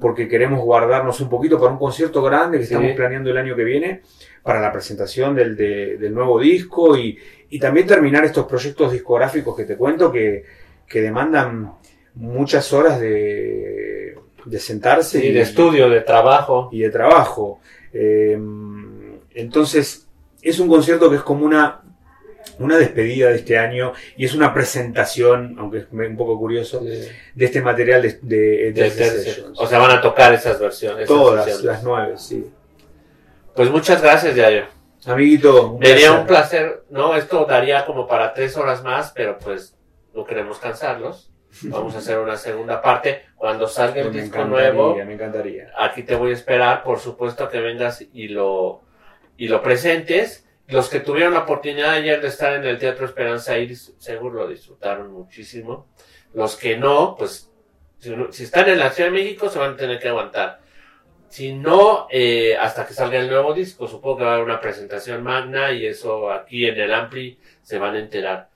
[0.00, 2.74] porque queremos guardarnos un poquito para un concierto grande que Sí.
[2.74, 4.02] estamos planeando el año que viene
[4.42, 7.18] para la presentación del, de- del nuevo disco y,
[7.50, 10.44] y también terminar estos proyectos discográficos que te cuento que,
[10.86, 11.72] que demandan
[12.14, 16.68] muchas horas de, de sentarse Sí, de estudio, de trabajo.
[16.72, 17.60] y de trabajo.
[17.92, 18.38] Eh,
[19.34, 20.08] entonces,
[20.42, 21.82] es un concierto que es como una,
[22.58, 27.10] una despedida de este año y es una presentación, aunque es un poco curioso, De-
[27.34, 29.58] de este material de, de, de Sessions.
[29.58, 31.06] o sea, van a tocar esas versiones.
[31.06, 32.50] Todas, las nueve, sí.
[33.54, 34.64] Pues muchas gracias, Yayo.
[35.06, 37.16] Amiguito, un Sería un placer, ¿no?
[37.16, 39.76] Esto daría como para tres horas más, pero pues
[40.14, 41.30] no queremos cansarlos.
[41.62, 44.94] Vamos a hacer una segunda parte cuando salga el Me disco nuevo.
[44.96, 45.70] me encantaría.
[45.78, 48.82] Aquí te voy a esperar, por supuesto que vengas y lo,
[49.36, 50.44] y lo presentes.
[50.68, 54.48] Los que tuvieron la oportunidad ayer de estar en el Teatro Esperanza Iris, seguro lo
[54.48, 55.88] disfrutaron muchísimo.
[56.34, 57.50] Los que no, pues,
[57.98, 60.60] si, están en la Ciudad de México, se van a tener que aguantar.
[61.30, 64.60] Si no, eh, hasta que salga el nuevo disco, supongo que va a haber una
[64.60, 68.50] presentación magna y eso aquí en el Ampli se van a enterar.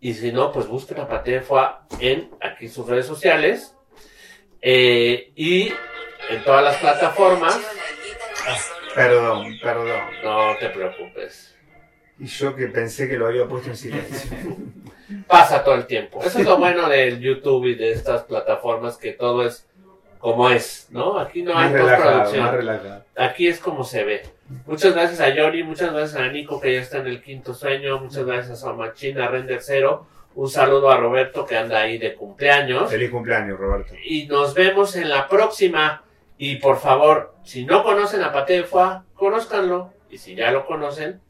[0.00, 3.74] Y si no, pues busquen a Patefua en aquí sus redes sociales
[4.60, 5.72] eh, y
[6.28, 7.58] en todas las plataformas.
[8.94, 10.02] Perdón, perdón.
[10.22, 11.53] No te preocupes.
[12.18, 14.36] Y yo que pensé que lo había puesto en silencio.
[15.26, 16.22] Pasa todo el tiempo.
[16.22, 19.66] Eso es lo bueno del YouTube y de estas plataformas que todo es
[20.18, 21.18] como es, ¿no?
[21.18, 23.02] Aquí no hay postproducción.
[23.16, 24.22] Aquí es como se ve.
[24.66, 27.98] Muchas gracias a Johnny, muchas gracias a Nico que ya está en el quinto sueño,
[27.98, 32.14] muchas gracias a Machín, a Render Cero, un saludo a Roberto que anda ahí de
[32.14, 33.94] cumpleaños Feliz cumpleaños, Roberto.
[34.02, 36.02] y nos vemos en la próxima.
[36.38, 39.92] Y por favor, si no conocen a Pate de Foie, conózcanlo.
[40.10, 41.20] Y si ya lo conocen,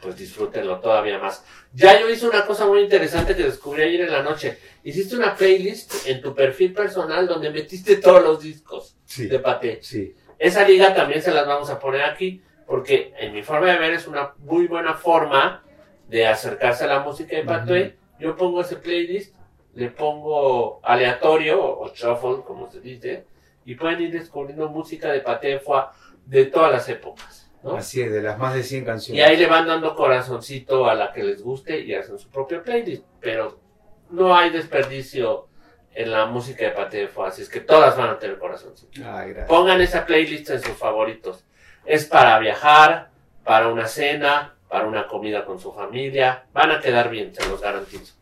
[0.00, 1.44] pues disfrútenlo todavía más.
[1.72, 4.58] Ya yo hice una cosa muy interesante que descubrí ayer en la noche.
[4.82, 9.78] Hiciste una playlist en tu perfil personal donde metiste todos los discos Sí, de Pate.
[9.82, 10.14] sí.
[10.38, 13.92] Esa liga también se las vamos a poner aquí, porque en mi forma de ver
[13.92, 15.62] es una muy buena forma
[16.08, 17.96] de acercarse a la música de Patué.
[18.18, 19.34] Yo pongo ese playlist,
[19.74, 23.26] le pongo aleatorio o shuffle, como se dice,
[23.66, 25.60] y pueden ir descubriendo música de Paté
[26.24, 27.49] de todas las épocas.
[27.62, 27.76] ¿No?
[27.76, 29.26] Así es, de las más de 100 Y canciones.
[29.26, 33.04] ahí le van dando corazoncito a la que les guste y hacen su propio playlist.
[33.20, 33.58] Pero
[34.10, 35.48] no hay desperdicio
[35.94, 39.00] en la música de Paté Foie, así es que todas van a tener corazoncito.
[39.04, 39.48] Ay, gracias.
[39.48, 41.44] Pongan esa playlist en sus favoritos.
[41.84, 43.10] Es para viajar,
[43.44, 46.44] para una cena, para una comida con su familia.
[46.52, 48.14] Van a quedar bien, se los garantizo.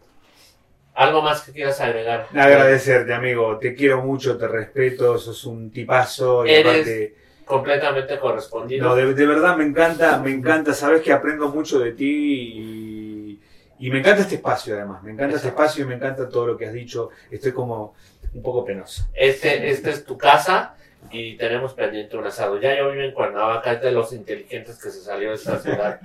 [0.95, 2.27] ¿Algo más que quieras agregar?
[2.35, 3.57] Agradecerte, amigo.
[3.59, 6.45] Te quiero mucho, te respeto, sos un tipazo.
[6.45, 7.15] Y Eres aparte,
[7.49, 8.87] Completamente correspondido.
[8.87, 10.75] no, de, de verdad me encanta, me encanta.
[10.75, 13.41] Sabes que aprendo mucho de ti y,
[13.79, 16.57] Y me encanta este espacio además, me encanta este espacio y me encanta todo lo
[16.59, 17.11] que has dicho.
[17.31, 17.95] Estoy como
[18.35, 19.05] un poco penoso.
[19.15, 20.75] Este, esta es tu casa
[21.11, 22.61] y tenemos pendiente un asado.
[22.61, 26.01] Ya yo vivo en Cuernavaca, es de los inteligentes que se salió de esta ciudad.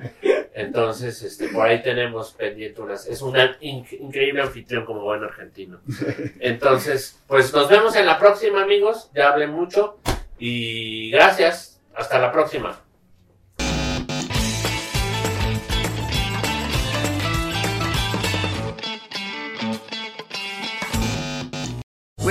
[0.53, 3.07] Entonces, este, por ahí tenemos pendiente unas.
[3.07, 5.81] Es un increíble anfitrión como buen argentino.
[6.39, 9.11] Entonces, pues nos vemos en la próxima, amigos.
[9.13, 9.97] Ya hablé mucho
[10.39, 11.79] y gracias.
[11.95, 12.79] Hasta la próxima.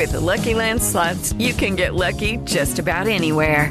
[0.03, 3.70] With the Lucky Land slots, you can get lucky just about anywhere.